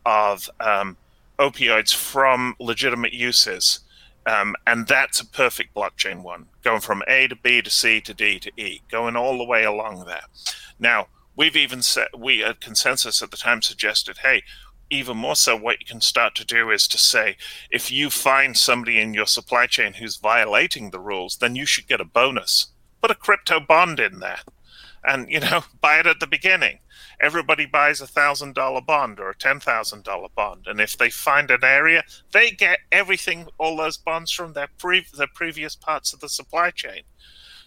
[0.06, 0.96] of um,
[1.38, 3.80] opioids from legitimate uses.
[4.24, 8.14] Um, and that's a perfect blockchain one, going from A to B to C to
[8.14, 10.24] D to E, going all the way along there.
[10.80, 14.42] Now, we've even said, we at ConsenSys at the time suggested, hey,
[14.90, 17.36] even more so, what you can start to do is to say,
[17.70, 21.88] if you find somebody in your supply chain who's violating the rules, then you should
[21.88, 22.68] get a bonus.
[23.00, 24.40] Put a crypto bond in there
[25.06, 26.80] and, you know, buy it at the beginning.
[27.20, 31.08] Everybody buys a thousand dollar bond or a ten thousand dollar bond, and if they
[31.08, 36.12] find an area, they get everything, all those bonds from their pre- their previous parts
[36.12, 37.02] of the supply chain.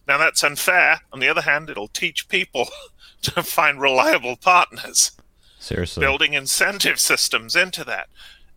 [0.07, 1.01] Now that's unfair.
[1.13, 2.67] On the other hand, it'll teach people
[3.23, 5.11] to find reliable partners.
[5.59, 6.01] Seriously.
[6.01, 8.07] Building incentive systems into that.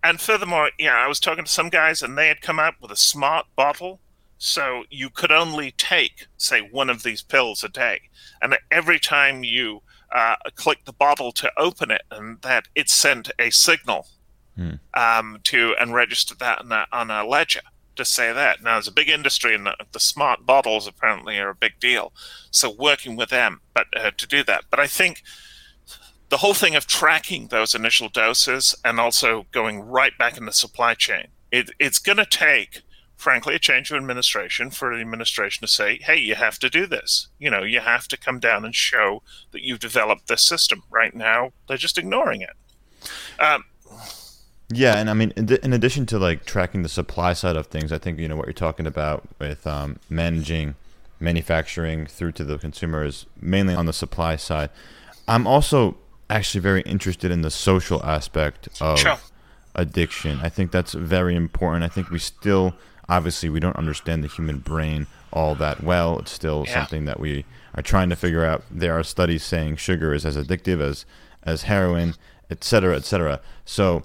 [0.04, 2.90] And furthermore, yeah, I was talking to some guys and they had come out with
[2.90, 4.00] a smart bottle.
[4.44, 8.00] So you could only take, say, one of these pills a day.
[8.42, 13.30] And every time you uh, click the bottle to open it, and that it sent
[13.38, 14.08] a signal
[14.56, 14.72] hmm.
[14.94, 17.60] um, to and registered that on, a, on a ledger
[17.94, 18.64] to say that.
[18.64, 22.12] Now, there's a big industry, and the, the, smart bottles apparently are a big deal.
[22.50, 24.64] So, working with them, but uh, to do that.
[24.70, 25.22] But I think
[26.30, 30.52] the whole thing of tracking those initial doses and also going right back in the
[30.52, 32.82] supply chain, it, it's going to take
[33.22, 36.86] frankly, a change of administration for the administration to say, hey, you have to do
[36.86, 37.28] this.
[37.38, 40.82] You know, you have to come down and show that you've developed this system.
[40.90, 42.50] Right now, they're just ignoring it.
[43.38, 43.64] Um,
[44.70, 47.98] yeah, and I mean, in, addition to like tracking the supply side of things, I
[47.98, 50.74] think you know what you're talking about with um, managing
[51.20, 54.70] manufacturing through to the consumer is mainly on the supply side.
[55.28, 55.96] I'm also
[56.28, 59.18] actually very interested in the social aspect of sure.
[59.76, 60.40] addiction.
[60.42, 61.84] I think that's very important.
[61.84, 62.74] I think we still
[63.12, 66.18] obviously we don't understand the human brain all that well.
[66.18, 66.74] It's still yeah.
[66.74, 67.44] something that we
[67.74, 68.64] are trying to figure out.
[68.70, 71.04] There are studies saying sugar is as addictive as
[71.42, 72.14] as heroin,
[72.50, 73.40] et cetera, et cetera.
[73.64, 74.04] So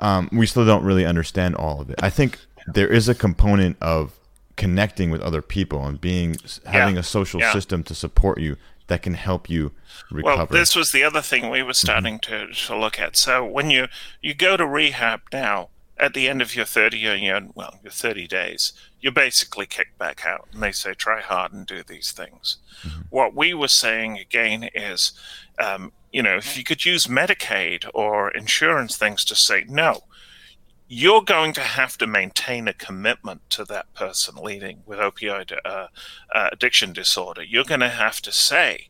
[0.00, 1.98] um, we still don't really understand all of it.
[2.02, 4.18] I think there is a component of
[4.56, 6.36] connecting with other people and being
[6.66, 7.00] having yeah.
[7.00, 7.52] a social yeah.
[7.52, 8.56] system to support you
[8.88, 9.72] that can help you
[10.10, 10.36] recover.
[10.36, 12.52] Well, this was the other thing we were starting mm-hmm.
[12.52, 13.16] to, to look at.
[13.16, 13.88] So when you
[14.20, 15.68] you go to rehab now,
[15.98, 20.24] at the end of your 30 year, well, your 30 days, you're basically kicked back
[20.26, 20.48] out.
[20.52, 22.58] And they say, try hard and do these things.
[22.82, 23.00] Mm-hmm.
[23.10, 25.12] What we were saying again is,
[25.58, 30.02] um, you know, if you could use Medicaid or insurance things to say, no,
[30.88, 35.86] you're going to have to maintain a commitment to that person leading with opioid uh,
[36.34, 37.42] uh, addiction disorder.
[37.42, 38.88] You're going to have to say,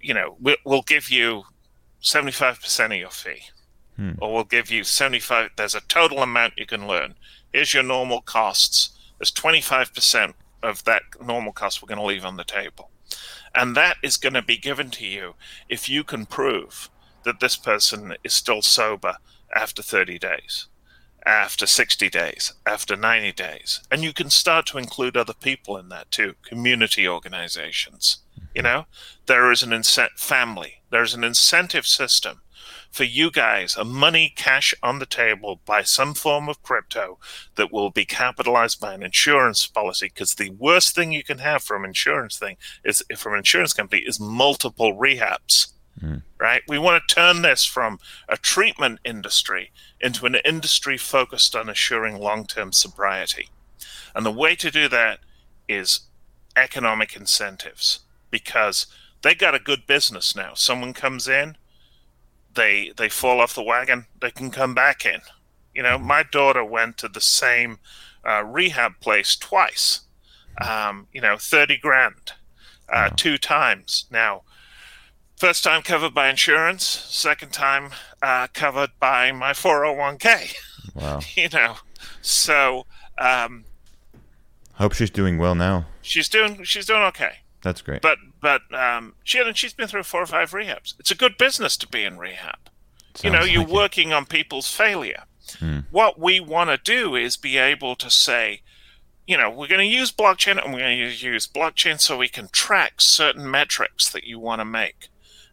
[0.00, 1.44] you know, we'll give you
[2.02, 3.51] 75% of your fee
[3.96, 4.12] hmm.
[4.20, 7.14] or we'll give you 75 there's a total amount you can learn
[7.52, 12.36] here's your normal costs there's 25% of that normal cost we're going to leave on
[12.36, 12.90] the table
[13.54, 15.34] and that is going to be given to you
[15.68, 16.90] if you can prove
[17.24, 19.16] that this person is still sober
[19.54, 20.68] after 30 days
[21.24, 23.80] after 60 days, after 90 days.
[23.90, 28.18] And you can start to include other people in that too, community organizations.
[28.54, 28.86] You know,
[29.26, 32.42] there is an incentive, family, there's an incentive system
[32.92, 37.18] for you guys a money cash on the table by some form of crypto
[37.56, 41.62] that will be capitalized by an insurance policy because the worst thing you can have
[41.62, 45.72] from insurance thing is from an insurance company is multiple rehabs.
[46.02, 46.22] Mm.
[46.38, 46.62] right?
[46.66, 49.70] We want to turn this from a treatment industry
[50.00, 53.50] into an industry focused on assuring long-term sobriety.
[54.14, 55.20] And the way to do that
[55.68, 56.00] is
[56.56, 58.86] economic incentives because
[59.22, 60.54] they got a good business now.
[60.54, 61.56] Someone comes in
[62.54, 65.20] they they fall off the wagon, they can come back in.
[65.74, 67.78] You know, my daughter went to the same
[68.26, 70.00] uh, rehab place twice.
[70.60, 72.32] Um, you know, thirty grand,
[72.92, 74.06] uh, two times.
[74.10, 74.42] Now,
[75.36, 77.90] first time covered by insurance, second time
[78.22, 80.54] uh, covered by my 401k.
[80.94, 81.20] Wow.
[81.36, 81.76] you know,
[82.20, 82.84] so.
[83.16, 83.64] Um,
[84.74, 85.86] Hope she's doing well now.
[86.02, 87.38] She's doing she's doing okay.
[87.62, 88.02] That's great.
[88.02, 90.94] But but um, she and she's been through four or five rehabs.
[90.98, 92.58] It's a good business to be in rehab.
[93.14, 95.24] Sounds you know, you're working on people's failure.
[95.58, 95.80] Hmm.
[95.90, 98.62] What we want to do is be able to say,
[99.26, 102.28] you know, we're going to use blockchain and we're going to use blockchain so we
[102.28, 105.08] can track certain metrics that you want to make.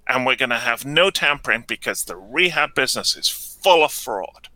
[0.08, 4.48] And we're going to have no tampering because the rehab business is full of fraud.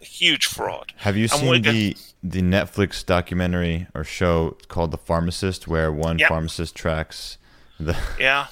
[0.00, 0.94] Huge fraud.
[0.98, 6.18] Have you and seen the the Netflix documentary or show called The Pharmacist, where one
[6.18, 6.28] yep.
[6.28, 7.38] pharmacist tracks
[7.78, 7.96] the.
[8.18, 8.46] Yeah,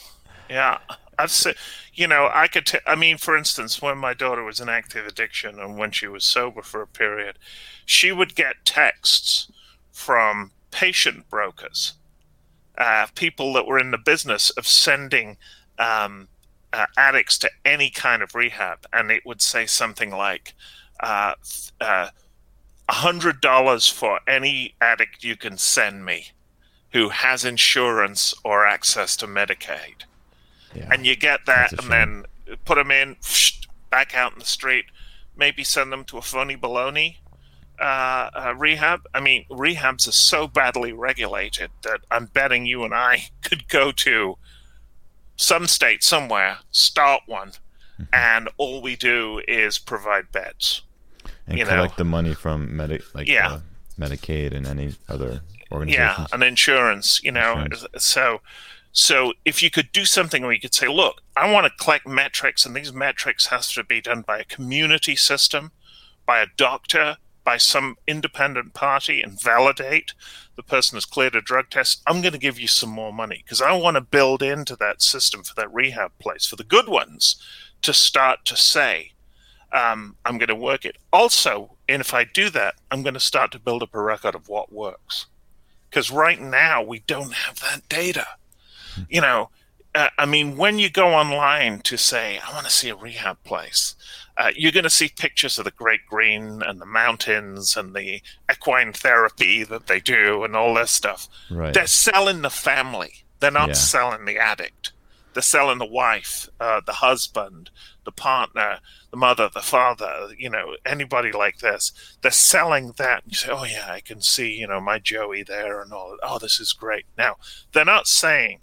[0.48, 0.78] yeah.
[1.18, 1.54] I've seen,
[1.94, 2.66] you know, I could.
[2.66, 6.06] T- I mean, for instance, when my daughter was in active addiction and when she
[6.06, 7.38] was sober for a period,
[7.84, 9.50] she would get texts
[9.92, 11.94] from patient brokers,
[12.76, 15.38] uh, people that were in the business of sending
[15.78, 16.28] um,
[16.72, 20.54] uh, addicts to any kind of rehab, and it would say something like.
[21.00, 21.34] Uh,
[21.78, 22.08] uh
[22.88, 26.28] hundred dollars for any addict you can send me
[26.92, 30.04] who has insurance or access to Medicaid.
[30.74, 30.88] Yeah.
[30.90, 32.24] And you get that and then
[32.64, 33.16] put them in,
[33.90, 34.86] back out in the street,
[35.36, 37.16] maybe send them to a phony baloney
[37.80, 39.02] uh, uh, rehab.
[39.12, 43.92] I mean, rehabs are so badly regulated that I'm betting you and I could go
[43.92, 44.38] to
[45.36, 47.52] some state somewhere, start one,
[48.00, 48.04] mm-hmm.
[48.12, 50.82] and all we do is provide beds
[51.46, 51.96] and collect know?
[51.98, 53.52] the money from Medi- like yeah.
[53.52, 53.60] Uh,
[53.98, 55.40] Medicaid and any other
[55.72, 56.18] organizations.
[56.18, 57.22] Yeah, and insurance.
[57.22, 57.86] You know, insurance.
[57.98, 58.40] so
[58.92, 62.06] so if you could do something where you could say, look, I want to collect
[62.06, 65.72] metrics, and these metrics has to be done by a community system,
[66.24, 70.14] by a doctor, by some independent party, and validate
[70.56, 72.02] the person has cleared a drug test.
[72.06, 75.02] I'm going to give you some more money because I want to build into that
[75.02, 77.36] system for that rehab place for the good ones
[77.82, 79.12] to start to say,
[79.76, 80.96] um, I'm going to work it.
[81.12, 84.34] Also, and if I do that, I'm going to start to build up a record
[84.34, 85.26] of what works.
[85.90, 88.26] Because right now, we don't have that data.
[89.10, 89.50] You know,
[89.94, 93.42] uh, I mean, when you go online to say, I want to see a rehab
[93.44, 93.94] place,
[94.38, 98.22] uh, you're going to see pictures of the Great Green and the mountains and the
[98.50, 101.28] equine therapy that they do and all this stuff.
[101.50, 101.74] Right.
[101.74, 103.74] They're selling the family, they're not yeah.
[103.74, 104.92] selling the addict.
[105.34, 107.68] They're selling the wife, uh, the husband,
[108.04, 108.78] the partner,
[109.16, 111.92] the mother, the father, you know, anybody like this.
[112.20, 113.22] They're selling that.
[113.26, 116.18] You say, oh, yeah, I can see, you know, my Joey there and all.
[116.22, 117.06] Oh, this is great.
[117.16, 117.36] Now,
[117.72, 118.60] they're not saying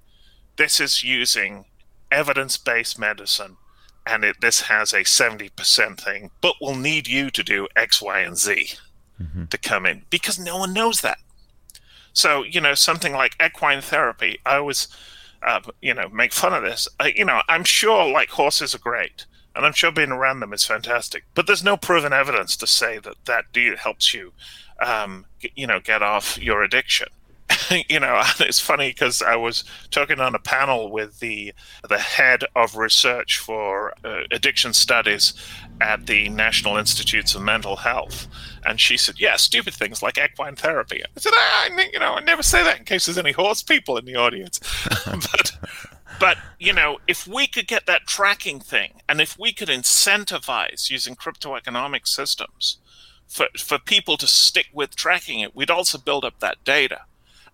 [0.58, 1.66] this is using
[2.12, 3.58] evidence based medicine
[4.06, 8.20] and it, this has a 70% thing, but we'll need you to do X, Y,
[8.20, 8.74] and Z
[9.20, 9.46] mm-hmm.
[9.46, 11.18] to come in because no one knows that.
[12.12, 14.88] So, you know, something like equine therapy, I always,
[15.42, 16.88] uh, you know, make fun of this.
[17.00, 19.26] Uh, you know, I'm sure like horses are great
[19.56, 23.00] and I'm sure being around them is fantastic, but there's no proven evidence to say
[23.00, 23.46] that that
[23.78, 24.34] helps you,
[24.80, 25.26] um,
[25.56, 27.08] you know, get off your addiction.
[27.90, 31.54] you know, it's funny because I was talking on a panel with the
[31.88, 35.34] the head of research for uh, addiction studies
[35.82, 38.28] at the National Institutes of Mental Health,
[38.66, 42.22] and she said, "Yeah, stupid things like equine therapy." I said, "I, you know, I
[42.22, 44.60] never say that in case there's any horse people in the audience."
[45.06, 45.52] but,
[46.20, 50.90] but you know, if we could get that tracking thing, and if we could incentivize
[50.90, 52.78] using crypto economic systems
[53.28, 57.02] for for people to stick with tracking it, we'd also build up that data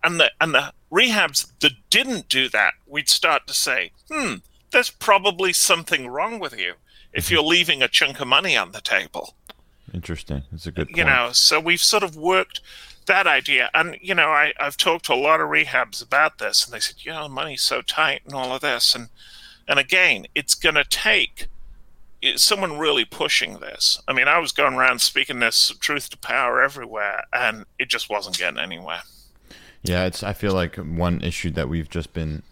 [0.02, 4.34] and the and the rehabs that didn't do that, we'd start to say, hmm,
[4.70, 6.74] there's probably something wrong with you
[7.12, 7.34] if mm-hmm.
[7.34, 9.34] you're leaving a chunk of money on the table.
[9.92, 10.44] Interesting.
[10.52, 10.96] It's a good point.
[10.96, 12.60] You know, so we've sort of worked
[13.10, 13.70] that idea.
[13.74, 16.80] And, you know, I, I've talked to a lot of rehabs about this, and they
[16.80, 18.94] said, you know, money's so tight and all of this.
[18.94, 19.08] And,
[19.66, 21.48] and again, it's going to take
[22.36, 24.00] someone really pushing this.
[24.06, 28.08] I mean, I was going around speaking this truth to power everywhere, and it just
[28.08, 29.02] wasn't getting anywhere.
[29.82, 30.22] Yeah, it's.
[30.22, 32.42] I feel like one issue that we've just been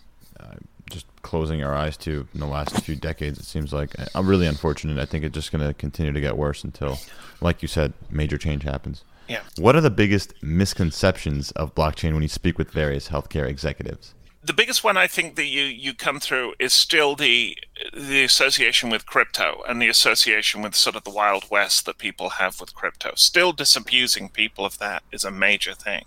[0.40, 0.56] uh,
[0.90, 3.38] just closing our eyes to in the last few decades.
[3.38, 4.98] It seems like I'm really unfortunate.
[4.98, 6.98] I think it's just going to continue to get worse until,
[7.42, 9.04] like you said, major change happens.
[9.28, 9.42] Yeah.
[9.58, 14.14] What are the biggest misconceptions of blockchain when you speak with various healthcare executives?
[14.42, 17.56] The biggest one I think that you, you come through is still the
[17.92, 22.30] the association with crypto and the association with sort of the wild west that people
[22.30, 23.12] have with crypto.
[23.16, 26.04] Still disabusing people of that is a major thing.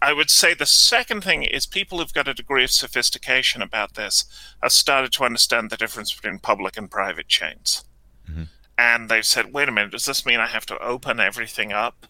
[0.00, 3.94] I would say the second thing is people who've got a degree of sophistication about
[3.94, 4.26] this
[4.62, 7.84] have started to understand the difference between public and private chains.
[8.30, 8.42] Mm-hmm.
[8.76, 12.06] And they've said, wait a minute, does this mean I have to open everything up?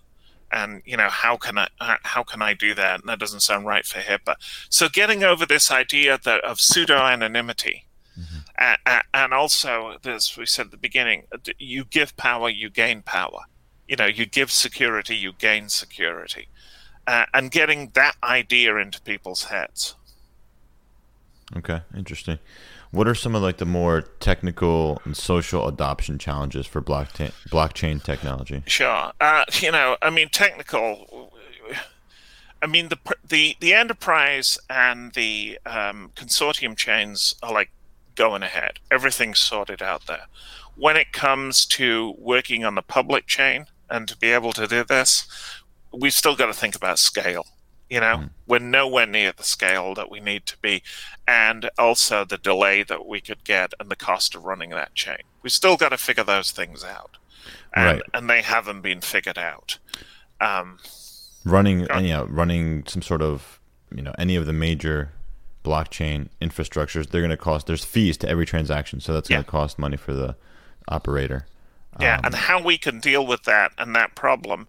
[0.55, 3.01] And you know how can I how can I do that?
[3.01, 4.37] And that doesn't sound right for HIPAA.
[4.71, 7.87] So getting over this idea that of pseudo anonymity,
[8.19, 9.01] mm-hmm.
[9.13, 11.25] and also as we said at the beginning,
[11.59, 13.41] you give power, you gain power.
[13.89, 16.49] You know, you give security, you gain security
[17.07, 19.95] uh, and getting that idea into people's heads.
[21.57, 22.39] Okay, interesting.
[22.95, 28.01] What are some of like the more technical and social adoption challenges for blockchain blockchain
[28.01, 28.63] technology?
[28.67, 29.11] Sure.
[29.21, 31.33] Uh, you know, I mean, technical.
[32.63, 37.71] I mean, the the the enterprise and the um, consortium chains are like
[38.15, 38.79] going ahead.
[38.93, 40.27] Everything's sorted out there.
[40.77, 44.85] When it comes to working on the public chain and to be able to do
[44.85, 45.27] this,
[45.93, 47.47] we've still got to think about scale.
[47.91, 48.31] You know, mm.
[48.47, 50.83] we're nowhere near the scale that we need to be,
[51.29, 55.19] and also the delay that we could get and the cost of running that chain.
[55.43, 57.19] We still got to figure those things out,
[57.75, 58.03] and, right.
[58.15, 59.79] and they haven't been figured out.
[60.41, 60.79] Um,
[61.45, 63.61] running, uh, you know, running some sort of,
[63.95, 65.13] you know, any of the major
[65.63, 67.67] blockchain infrastructures, they're going to cost.
[67.67, 70.37] There's fees to every transaction, so that's going to cost money for the
[70.89, 71.47] operator.
[72.01, 74.69] Yeah, um, and how we can deal with that and that problem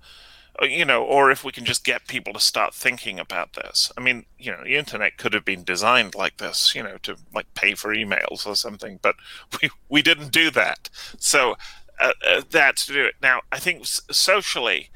[0.62, 3.92] you know, or if we can just get people to start thinking about this.
[3.98, 7.18] I mean, you know, the internet could have been designed like this, you know, to
[7.34, 9.16] like pay for emails or something, but
[9.62, 10.90] we we didn't do that.
[11.18, 11.56] So
[12.00, 13.16] uh, uh, that's to do it.
[13.22, 14.90] Now, I think socially,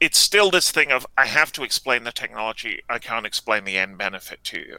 [0.00, 2.82] it's still this thing of I have to explain the technology.
[2.88, 4.78] I can't explain the end benefit to you.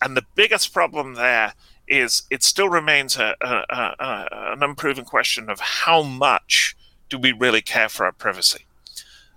[0.00, 1.54] And the biggest problem there
[1.86, 6.76] is it still remains a, a, a, an unproven question of how much
[7.08, 8.66] do we really care for our privacy.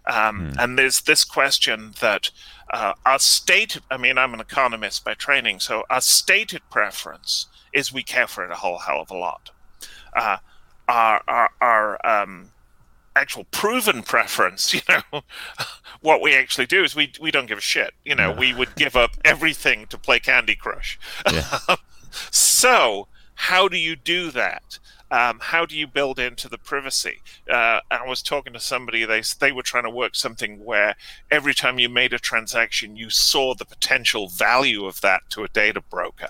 [0.08, 0.60] Um, hmm.
[0.60, 2.32] And there's this question that
[2.72, 7.92] uh, our state, I mean, I'm an economist by training, so our stated preference is
[7.92, 9.52] we care for it a whole hell of a lot.
[10.16, 10.38] Uh,
[10.88, 12.52] our, our, our um,
[13.16, 15.22] actual proven preference, you know,
[16.02, 17.94] what we actually do is we we don't give a shit.
[18.04, 21.00] You know, we would give up everything to play Candy Crush.
[21.32, 21.60] Yeah.
[22.32, 24.80] so, how do you do that?
[25.12, 27.22] Um, how do you build into the privacy?
[27.50, 29.06] Uh, I was talking to somebody.
[29.06, 30.96] They they were trying to work something where
[31.30, 35.48] every time you made a transaction, you saw the potential value of that to a
[35.48, 36.30] data broker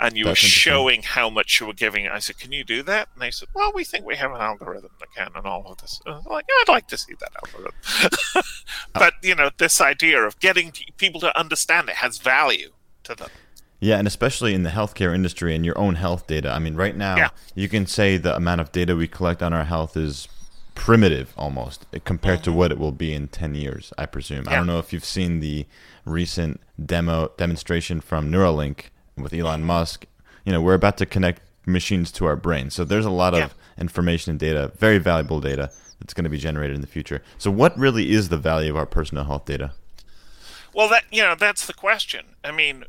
[0.00, 2.06] and you That's were showing how much you were giving.
[2.06, 4.40] I said, "Can you do that?" And they said, "Well, we think we have an
[4.40, 8.44] algorithm that can, and all of this." like, yeah, "I'd like to see that algorithm,"
[8.92, 12.72] but you know, this idea of getting people to understand it has value
[13.04, 13.30] to them.
[13.80, 16.50] Yeah, and especially in the healthcare industry and your own health data.
[16.50, 17.28] I mean, right now, yeah.
[17.54, 20.26] you can say the amount of data we collect on our health is
[20.74, 22.50] primitive almost compared mm-hmm.
[22.50, 24.44] to what it will be in 10 years, I presume.
[24.44, 24.52] Yeah.
[24.52, 25.66] I don't know if you've seen the
[26.04, 30.06] recent demo demonstration from Neuralink with Elon Musk,
[30.44, 32.70] you know, we're about to connect machines to our brain.
[32.70, 35.70] So there's a lot of information and data, very valuable data
[36.00, 37.22] that's going to be generated in the future.
[37.36, 39.72] So what really is the value of our personal health data?
[40.74, 42.36] Well, that you know, that's the question.
[42.44, 42.84] I mean,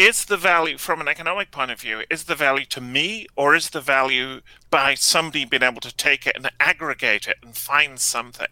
[0.00, 3.54] is the value from an economic point of view is the value to me or
[3.54, 4.40] is the value
[4.70, 8.46] by somebody being able to take it and aggregate it and find something?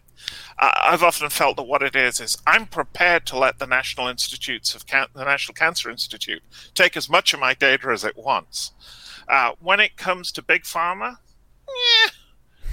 [0.59, 4.07] Uh, i've often felt that what it is is i'm prepared to let the national
[4.07, 6.43] institutes of Can- the national cancer institute
[6.75, 8.71] take as much of my data as it wants.
[9.27, 11.17] Uh, when it comes to big pharma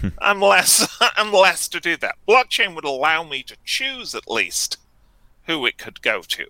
[0.03, 2.16] yeah, i'm less i'm less to do that.
[2.29, 4.77] Blockchain would allow me to choose at least
[5.47, 6.47] who it could go to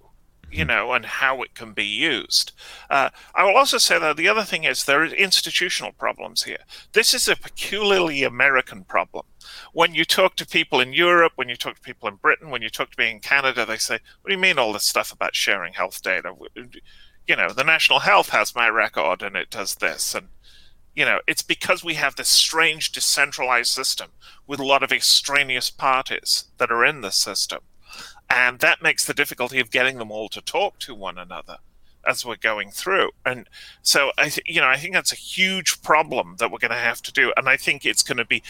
[0.51, 2.53] you know, and how it can be used.
[2.89, 6.65] Uh, I will also say that the other thing is there are institutional problems here.
[6.93, 9.27] This is a peculiarly American problem.
[9.73, 12.63] When you talk to people in Europe, when you talk to people in Britain, when
[12.63, 15.13] you talk to me in Canada, they say, "What do you mean all this stuff
[15.13, 16.33] about sharing health data?"
[17.27, 20.29] You know, the National Health has my record and it does this, and
[20.95, 24.13] you know, it's because we have this strange decentralized system
[24.47, 27.61] with a lot of extraneous parties that are in the system
[28.29, 31.59] and that makes the difficulty of getting them all to talk to one another
[32.07, 33.11] as we're going through.
[33.25, 33.49] And
[33.83, 36.77] so I, th- you know, I think that's a huge problem that we're going to
[36.77, 37.33] have to do.
[37.37, 38.43] And I think it's going to be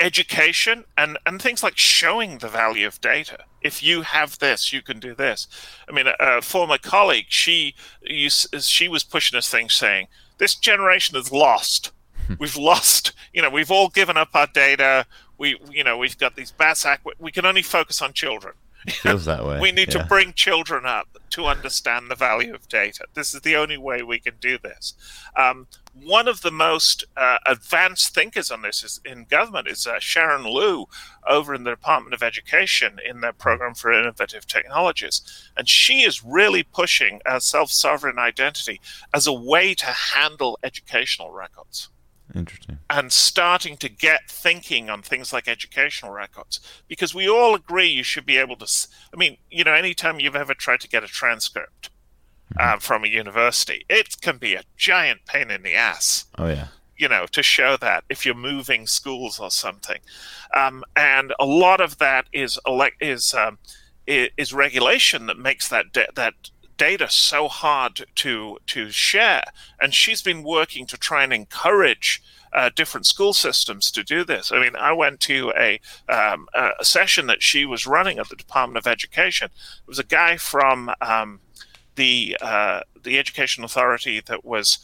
[0.00, 3.44] education and and things like showing the value of data.
[3.60, 5.46] If you have this, you can do this.
[5.88, 7.74] I mean, a, a former colleague, she
[8.06, 11.92] she was pushing this thing saying this generation is lost.
[12.26, 12.34] Hmm.
[12.38, 13.12] we've lost.
[13.32, 15.06] You know, we've all given up our data.
[15.38, 17.06] We, you know, we've got these bass act.
[17.18, 18.54] We can only focus on children
[18.86, 19.58] it feels that way.
[19.60, 20.02] we need yeah.
[20.02, 23.04] to bring children up to understand the value of data.
[23.14, 24.94] This is the only way we can do this.
[25.36, 25.66] Um,
[26.02, 30.44] one of the most uh, advanced thinkers on this is in government is uh, Sharon
[30.44, 30.86] Leu
[31.28, 35.22] over in the Department of Education in their program for innovative technologies,
[35.56, 38.80] and she is really pushing a self-sovereign identity
[39.12, 41.88] as a way to handle educational records.
[42.34, 42.78] Interesting.
[42.88, 46.60] And starting to get thinking on things like educational records.
[46.88, 48.88] Because we all agree you should be able to.
[49.12, 51.90] I mean, you know, anytime you've ever tried to get a transcript
[52.54, 52.76] mm-hmm.
[52.76, 56.26] uh, from a university, it can be a giant pain in the ass.
[56.38, 56.68] Oh, yeah.
[56.96, 60.00] You know, to show that if you're moving schools or something.
[60.54, 63.58] Um, and a lot of that is, elect- is, um,
[64.06, 66.34] is regulation that makes that, de- that
[66.80, 69.44] data so hard to to share,
[69.78, 72.22] and she's been working to try and encourage
[72.54, 74.50] uh, different school systems to do this.
[74.50, 75.78] I mean, I went to a,
[76.08, 79.50] um, a session that she was running at the Department of Education.
[79.52, 81.40] It was a guy from um,
[81.96, 84.78] the uh, the Education Authority that was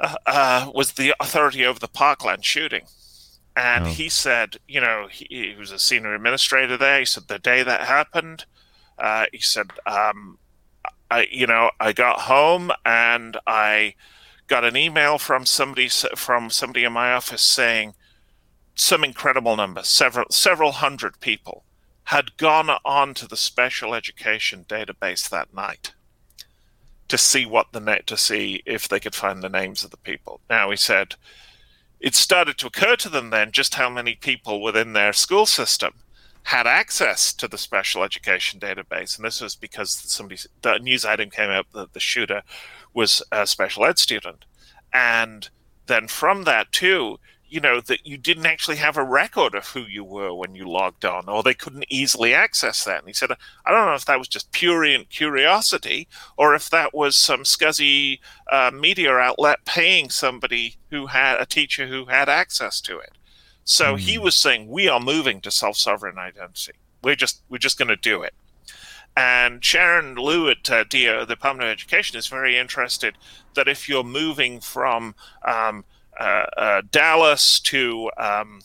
[0.00, 2.86] uh, uh was the authority over the Parkland shooting.
[3.54, 3.88] And oh.
[3.88, 7.00] he said, you know, he, he, was a senior administrator there.
[7.00, 8.46] He said the day that happened,
[8.98, 10.38] uh, he said, um,
[11.14, 13.94] I, you know, I got home and I
[14.48, 17.94] got an email from somebody from somebody in my office saying
[18.74, 21.64] some incredible number, several several hundred people
[22.08, 25.94] had gone on to the special education database that night
[27.06, 29.96] to see what the net to see if they could find the names of the
[29.98, 30.40] people.
[30.50, 31.14] Now he said
[32.00, 35.94] it started to occur to them then just how many people within their school system
[36.44, 41.30] had access to the special education database, and this was because somebody the news item
[41.30, 42.42] came out that the shooter
[42.92, 44.44] was a special ed student,
[44.92, 45.48] and
[45.86, 47.18] then from that too,
[47.48, 50.68] you know that you didn't actually have a record of who you were when you
[50.68, 52.98] logged on, or they couldn't easily access that.
[52.98, 53.30] And he said,
[53.64, 58.18] I don't know if that was just purient curiosity, or if that was some scuzzy
[58.52, 63.12] uh, media outlet paying somebody who had a teacher who had access to it.
[63.64, 63.98] So mm.
[63.98, 64.22] he hmm.
[64.22, 66.72] was saying, we are moving to self-sovereign identity.
[67.02, 68.34] We're just we're just going to do it.
[69.16, 73.16] And Sharon Leu at uh, DO, the Department of Education is very interested
[73.54, 75.14] that if you're moving from
[75.44, 75.84] um,
[76.18, 78.60] uh, uh, Dallas to um,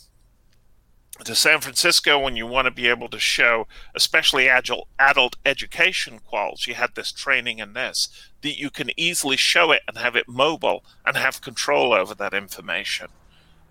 [1.24, 6.20] to San Francisco when you want to be able to show, especially agile adult education
[6.32, 8.08] quals, you had this training in this,
[8.42, 12.34] that you can easily show it and have it mobile and have control over that
[12.34, 13.08] information.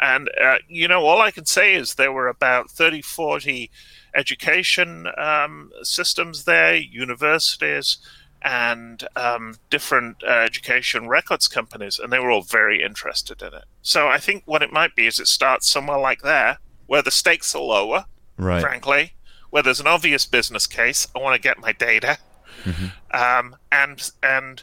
[0.00, 3.70] And, uh, you know, all I can say is there were about 30, 40
[4.14, 7.98] education um, systems there, universities,
[8.42, 13.64] and um, different uh, education records companies, and they were all very interested in it.
[13.82, 17.10] So I think what it might be is it starts somewhere like there, where the
[17.10, 18.06] stakes are lower,
[18.36, 18.60] right.
[18.60, 19.14] frankly,
[19.50, 21.06] where there's an obvious business case.
[21.14, 22.18] I want to get my data,
[22.62, 22.86] mm-hmm.
[23.16, 24.62] um, and and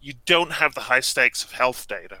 [0.00, 2.18] you don't have the high stakes of health data.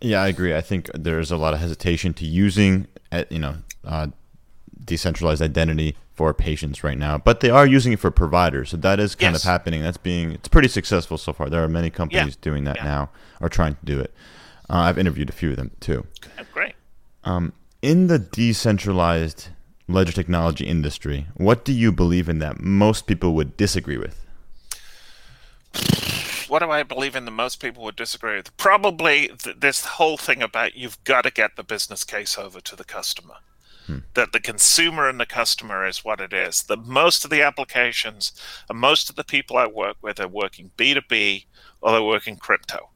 [0.00, 0.54] Yeah, I agree.
[0.54, 4.08] I think there's a lot of hesitation to using, uh, you know, uh,
[4.84, 8.70] decentralized identity for patients right now, but they are using it for providers.
[8.70, 9.44] So that is kind yes.
[9.44, 9.82] of happening.
[9.82, 11.48] That's being it's pretty successful so far.
[11.48, 12.40] There are many companies yeah.
[12.40, 12.84] doing that yeah.
[12.84, 13.10] now
[13.40, 14.12] or trying to do it.
[14.70, 16.06] Uh, I've interviewed a few of them too.
[16.38, 16.74] Oh, great.
[17.24, 17.52] Um,
[17.82, 19.48] in the decentralized
[19.86, 24.24] ledger technology industry, what do you believe in that most people would disagree with?
[26.48, 28.56] What do I believe in that most people would disagree with?
[28.56, 32.76] Probably th- this whole thing about you've got to get the business case over to
[32.76, 33.36] the customer.
[33.86, 33.98] Hmm.
[34.14, 36.62] That the consumer and the customer is what it is.
[36.64, 38.32] That most of the applications
[38.68, 41.46] and most of the people I work with are working B2B
[41.80, 42.90] or they're working crypto.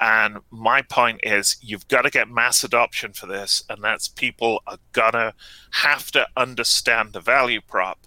[0.00, 4.60] And my point is, you've got to get mass adoption for this, and that's people
[4.66, 5.34] are gonna
[5.70, 8.06] have to understand the value prop.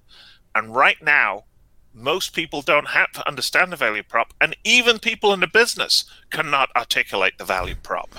[0.53, 1.45] And right now,
[1.97, 6.05] most people don't have to understand the value prop, and even people in the business
[6.29, 8.09] cannot articulate the value prop.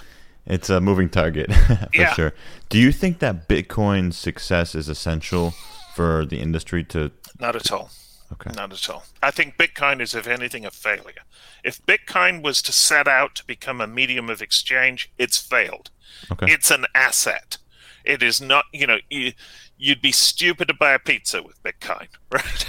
[0.46, 2.12] It's a moving target for yeah.
[2.14, 2.34] sure.
[2.68, 5.52] Do you think that Bitcoin's success is essential
[5.94, 7.12] for the industry to?
[7.38, 7.90] Not at all.
[8.32, 8.50] Okay.
[8.54, 9.04] Not at all.
[9.22, 11.22] I think Bitcoin is, if anything, a failure.
[11.64, 15.90] If Bitcoin was to set out to become a medium of exchange, it's failed.
[16.30, 16.50] Okay.
[16.52, 17.58] It's an asset.
[18.04, 19.32] It is not, you know, you,
[19.80, 22.66] would be stupid to buy a pizza with Bitcoin, right?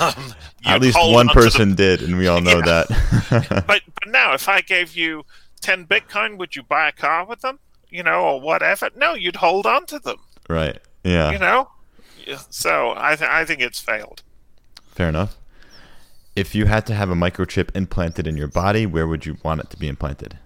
[0.00, 0.34] Um,
[0.64, 2.84] At least one person the, did, and we all know yeah.
[2.84, 3.64] that.
[3.66, 5.24] but, but now, if I gave you
[5.62, 7.58] 10 Bitcoin, would you buy a car with them?
[7.88, 8.90] You know, or whatever?
[8.96, 10.18] No, you'd hold on to them.
[10.48, 10.78] Right.
[11.04, 11.30] Yeah.
[11.30, 11.70] You know?
[12.50, 14.22] So I, th- I think it's failed.
[14.88, 15.36] Fair enough.
[16.34, 19.60] If you had to have a microchip implanted in your body, where would you want
[19.60, 20.38] it to be implanted?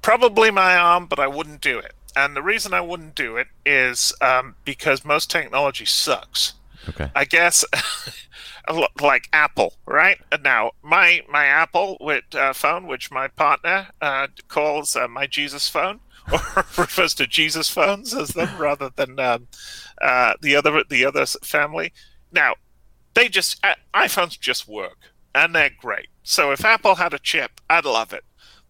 [0.00, 1.94] Probably my arm, but I wouldn't do it.
[2.16, 6.54] And the reason I wouldn't do it is um, because most technology sucks.
[6.88, 7.10] Okay.
[7.14, 7.64] I guess
[9.00, 10.18] like Apple, right?
[10.42, 15.68] Now, my my Apple with, uh, phone, which my partner uh, calls uh, my Jesus
[15.68, 16.00] phone,
[16.32, 16.40] or
[16.76, 19.48] refers to Jesus phones as them rather than um,
[20.00, 21.92] uh, the other the other family.
[22.30, 22.54] Now,
[23.14, 24.98] they just uh, iPhones just work
[25.34, 26.08] and they're great.
[26.22, 28.24] So if Apple had a chip, I'd love it.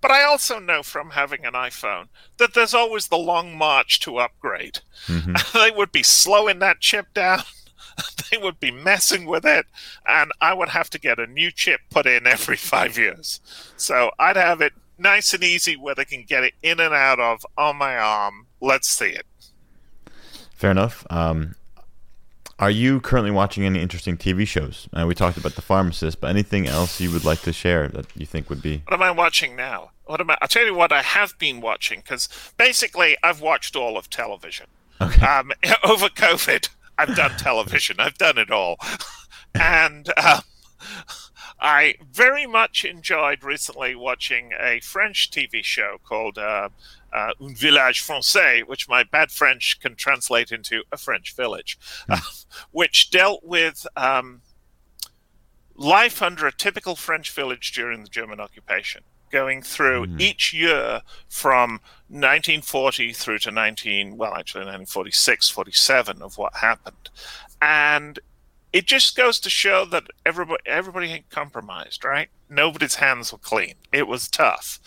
[0.04, 4.18] But I also know from having an iPhone that there's always the long march to
[4.18, 4.80] upgrade.
[5.06, 5.32] Mm-hmm.
[5.58, 7.40] they would be slowing that chip down
[8.30, 9.64] they would be messing with it,
[10.06, 13.40] and I would have to get a new chip put in every five years.
[13.78, 17.18] So I'd have it nice and easy where they can get it in and out
[17.18, 18.46] of on my arm.
[18.60, 19.24] Let's see it.
[20.54, 21.06] Fair enough.
[21.08, 21.54] Um,
[22.58, 24.86] are you currently watching any interesting TV shows?
[24.92, 28.06] Uh, we talked about The Pharmacist, but anything else you would like to share that
[28.14, 28.82] you think would be?
[28.84, 29.90] What am I watching now?
[30.06, 30.38] What am I?
[30.42, 34.66] I'll tell you what I have been watching because basically I've watched all of television.
[35.00, 35.26] Okay.
[35.26, 35.52] Um,
[35.84, 36.68] over COVID,
[36.98, 37.96] I've done television.
[37.98, 38.76] I've done it all,
[39.54, 40.42] and um,
[41.60, 46.68] I very much enjoyed recently watching a French TV show called uh,
[47.12, 51.78] uh, Un Village Français, which my bad French can translate into a French village,
[52.08, 52.20] uh,
[52.72, 53.86] which dealt with.
[53.96, 54.42] Um,
[55.76, 59.02] life under a typical French village during the German occupation
[59.34, 60.20] going through mm-hmm.
[60.20, 67.10] each year from 1940 through to 19 well actually 1946 47 of what happened.
[67.60, 68.20] And
[68.72, 72.28] it just goes to show that everybody everybody ain't compromised right?
[72.48, 73.74] Nobody's hands were clean.
[73.92, 74.78] It was tough.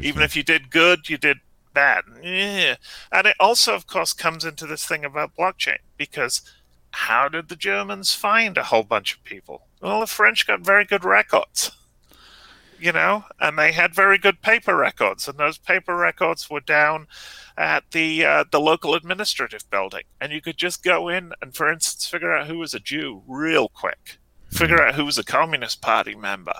[0.00, 1.36] Even if you did good you did
[1.74, 2.04] bad.
[2.22, 2.76] Yeah.
[3.12, 6.40] and it also of course comes into this thing about blockchain because
[6.92, 9.66] how did the Germans find a whole bunch of people?
[9.82, 11.70] Well, the French got very good records,
[12.80, 17.06] you know, and they had very good paper records, and those paper records were down
[17.56, 21.70] at the uh, the local administrative building, and you could just go in and, for
[21.70, 25.80] instance, figure out who was a Jew real quick, figure out who was a Communist
[25.82, 26.54] Party member.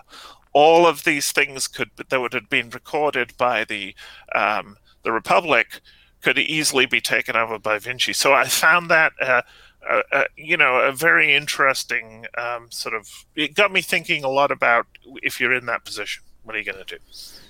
[0.53, 3.95] All of these things could that would have been recorded by the
[4.35, 5.81] um, the Republic
[6.23, 8.13] could easily be taken over by Vichy.
[8.13, 9.13] So I found that.
[9.21, 9.43] Uh,
[10.37, 13.25] you know, a very interesting um, sort of.
[13.35, 14.87] It got me thinking a lot about
[15.23, 17.03] if you're in that position, what are you going to do?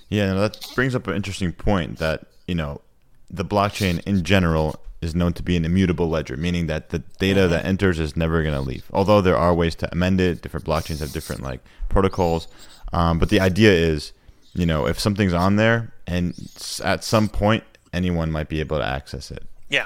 [0.09, 2.81] Yeah, that brings up an interesting point that you know
[3.29, 7.47] the blockchain in general is known to be an immutable ledger, meaning that the data
[7.47, 8.85] that enters is never going to leave.
[8.93, 12.47] Although there are ways to amend it, different blockchains have different like protocols,
[12.93, 14.13] um, but the idea is,
[14.53, 16.35] you know, if something's on there and
[16.83, 17.63] at some point
[17.93, 19.43] anyone might be able to access it.
[19.69, 19.85] Yeah.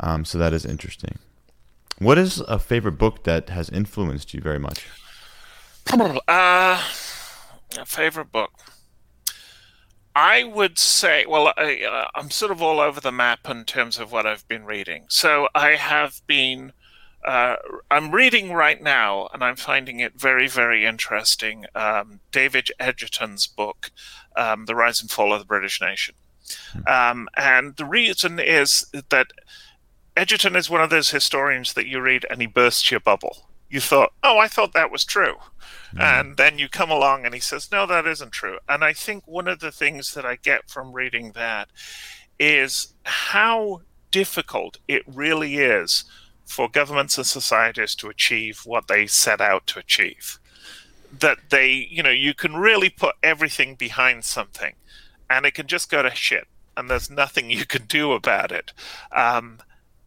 [0.00, 1.18] Um, so that is interesting.
[1.98, 4.86] What is a favorite book that has influenced you very much?
[6.26, 6.82] Uh,
[7.78, 8.50] a favorite book.
[10.16, 13.98] I would say, well, I, uh, I'm sort of all over the map in terms
[13.98, 15.06] of what I've been reading.
[15.08, 16.72] So I have been,
[17.24, 17.56] uh,
[17.90, 21.66] I'm reading right now, and I'm finding it very, very interesting.
[21.74, 23.90] Um, David Edgerton's book,
[24.36, 26.14] um, The Rise and Fall of the British Nation.
[26.72, 26.88] Hmm.
[26.88, 29.28] Um, and the reason is that
[30.16, 33.48] Edgerton is one of those historians that you read and he bursts your bubble.
[33.68, 35.36] You thought, oh, I thought that was true.
[35.94, 36.00] Mm.
[36.00, 38.58] And then you come along and he says, no, that isn't true.
[38.68, 41.68] And I think one of the things that I get from reading that
[42.38, 46.04] is how difficult it really is
[46.44, 50.38] for governments and societies to achieve what they set out to achieve.
[51.18, 54.74] That they, you know, you can really put everything behind something
[55.28, 56.46] and it can just go to shit
[56.76, 58.72] and there's nothing you can do about it.
[59.10, 59.58] Um,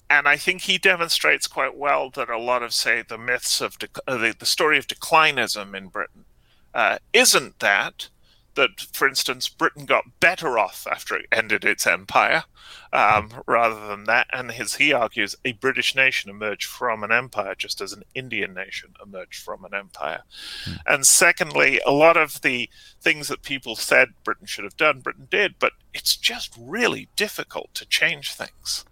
[0.10, 3.78] and I think he demonstrates quite well that a lot of, say, the myths of
[4.08, 6.26] uh, the, the story of declinism in Britain
[6.74, 8.10] uh, isn't that.
[8.56, 12.46] That, for instance, Britain got better off after it ended its empire,
[12.92, 14.26] um, rather than that.
[14.34, 18.56] And as he argues, a British nation emerged from an empire, just as an Indian
[18.56, 20.24] nation emerged from an empire.
[20.66, 20.80] Mm.
[20.88, 22.68] And secondly, a lot of the
[23.00, 27.76] things that people said Britain should have done, Britain did, but it's just really difficult
[27.76, 28.86] to change things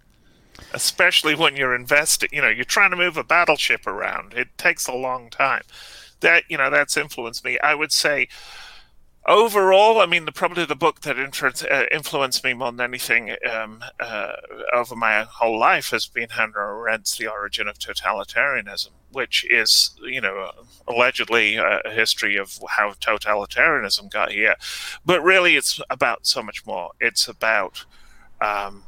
[0.73, 2.30] especially when you're investing.
[2.32, 4.34] You know, you're trying to move a battleship around.
[4.34, 5.64] It takes a long time.
[6.22, 7.60] That you know, that's influenced me.
[7.60, 8.27] I would say
[9.27, 13.36] overall, I mean, the, probably the book that influenced, uh, influenced me more than anything
[13.52, 14.34] um, uh,
[14.73, 20.22] over my whole life has been Hannah Arendt's The Origin of Totalitarianism, which is, you
[20.22, 20.52] know,
[20.88, 24.56] allegedly a history of how totalitarianism got here.
[25.06, 26.91] But really, it's about so much more.
[26.99, 27.86] It's about
[28.41, 28.84] um,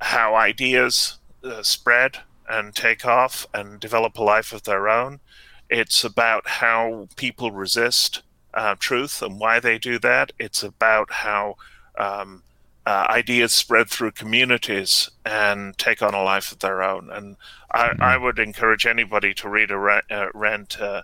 [0.00, 2.18] how ideas uh, spread
[2.48, 5.20] and take off and develop a life of their own.
[5.68, 8.22] It's about how people resist
[8.52, 10.32] uh, truth and why they do that.
[10.38, 11.56] It's about how
[11.96, 12.42] um,
[12.86, 17.10] uh, ideas spread through communities and take on a life of their own.
[17.10, 17.36] And
[17.70, 18.02] I, mm-hmm.
[18.02, 21.02] I would encourage anybody to read a uh, Rent uh,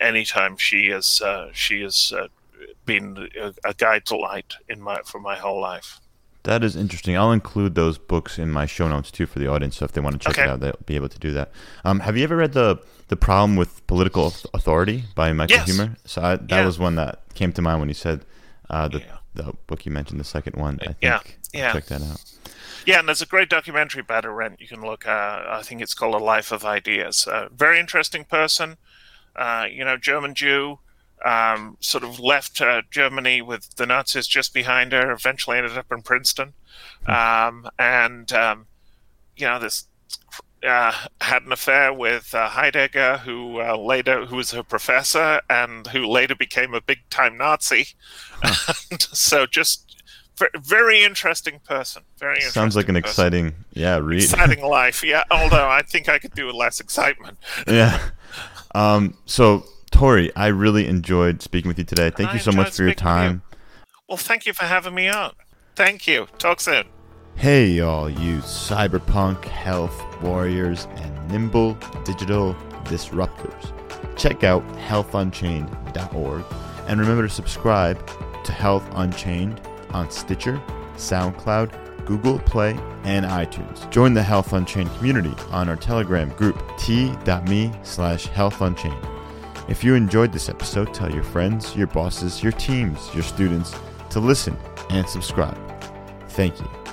[0.00, 2.28] anytime she is uh, she has uh,
[2.84, 6.00] been a, a guide to light in my for my whole life.
[6.44, 7.16] That is interesting.
[7.16, 9.76] I'll include those books in my show notes too for the audience.
[9.78, 10.42] So if they want to check okay.
[10.42, 11.50] it out, they'll be able to do that.
[11.84, 15.70] Um, have you ever read the the problem with political authority by Michael yes.
[15.70, 15.96] Huemer?
[16.04, 16.66] So I, that yeah.
[16.66, 18.24] was one that came to mind when you said
[18.68, 19.16] uh, the yeah.
[19.34, 20.78] the book you mentioned, the second one.
[20.82, 20.98] I think.
[21.00, 21.20] Yeah,
[21.54, 21.72] yeah.
[21.72, 22.22] Check that out.
[22.86, 25.06] Yeah, and there's a great documentary about Arendt you can look.
[25.06, 27.26] Uh, I think it's called A Life of Ideas.
[27.26, 28.76] Uh, very interesting person.
[29.34, 30.78] Uh, you know, German Jew
[31.24, 35.10] um, sort of left uh, Germany with the Nazis just behind her.
[35.10, 36.54] Eventually, ended up in Princeton,
[37.04, 37.10] hmm.
[37.10, 38.66] um, and um,
[39.36, 39.86] you know this
[40.64, 45.86] uh, had an affair with uh, Heidegger, who uh, later who was her professor and
[45.88, 47.88] who later became a big time Nazi.
[49.00, 50.02] so just
[50.58, 52.02] very interesting person.
[52.18, 53.08] Very interesting sounds like an person.
[53.08, 54.22] exciting yeah read.
[54.22, 55.24] Exciting life, yeah.
[55.30, 57.38] Although I think I could do with less excitement.
[57.66, 58.10] yeah.
[58.74, 59.64] Um, so
[59.94, 62.10] Tori, I really enjoyed speaking with you today.
[62.10, 63.42] Thank you so much for your time.
[63.52, 63.58] You.
[64.08, 65.34] Well, thank you for having me on.
[65.76, 66.26] Thank you.
[66.38, 66.86] Talk soon.
[67.36, 73.72] Hey, y'all, you cyberpunk health warriors and nimble digital disruptors.
[74.16, 76.44] Check out healthunchained.org
[76.88, 78.04] and remember to subscribe
[78.42, 79.60] to Health Unchained
[79.90, 80.60] on Stitcher,
[80.96, 82.72] SoundCloud, Google Play,
[83.04, 83.88] and iTunes.
[83.92, 89.14] Join the Health Unchained community on our Telegram group t.me slash healthunchained.
[89.66, 93.74] If you enjoyed this episode, tell your friends, your bosses, your teams, your students
[94.10, 94.56] to listen
[94.90, 95.58] and subscribe.
[96.28, 96.83] Thank you.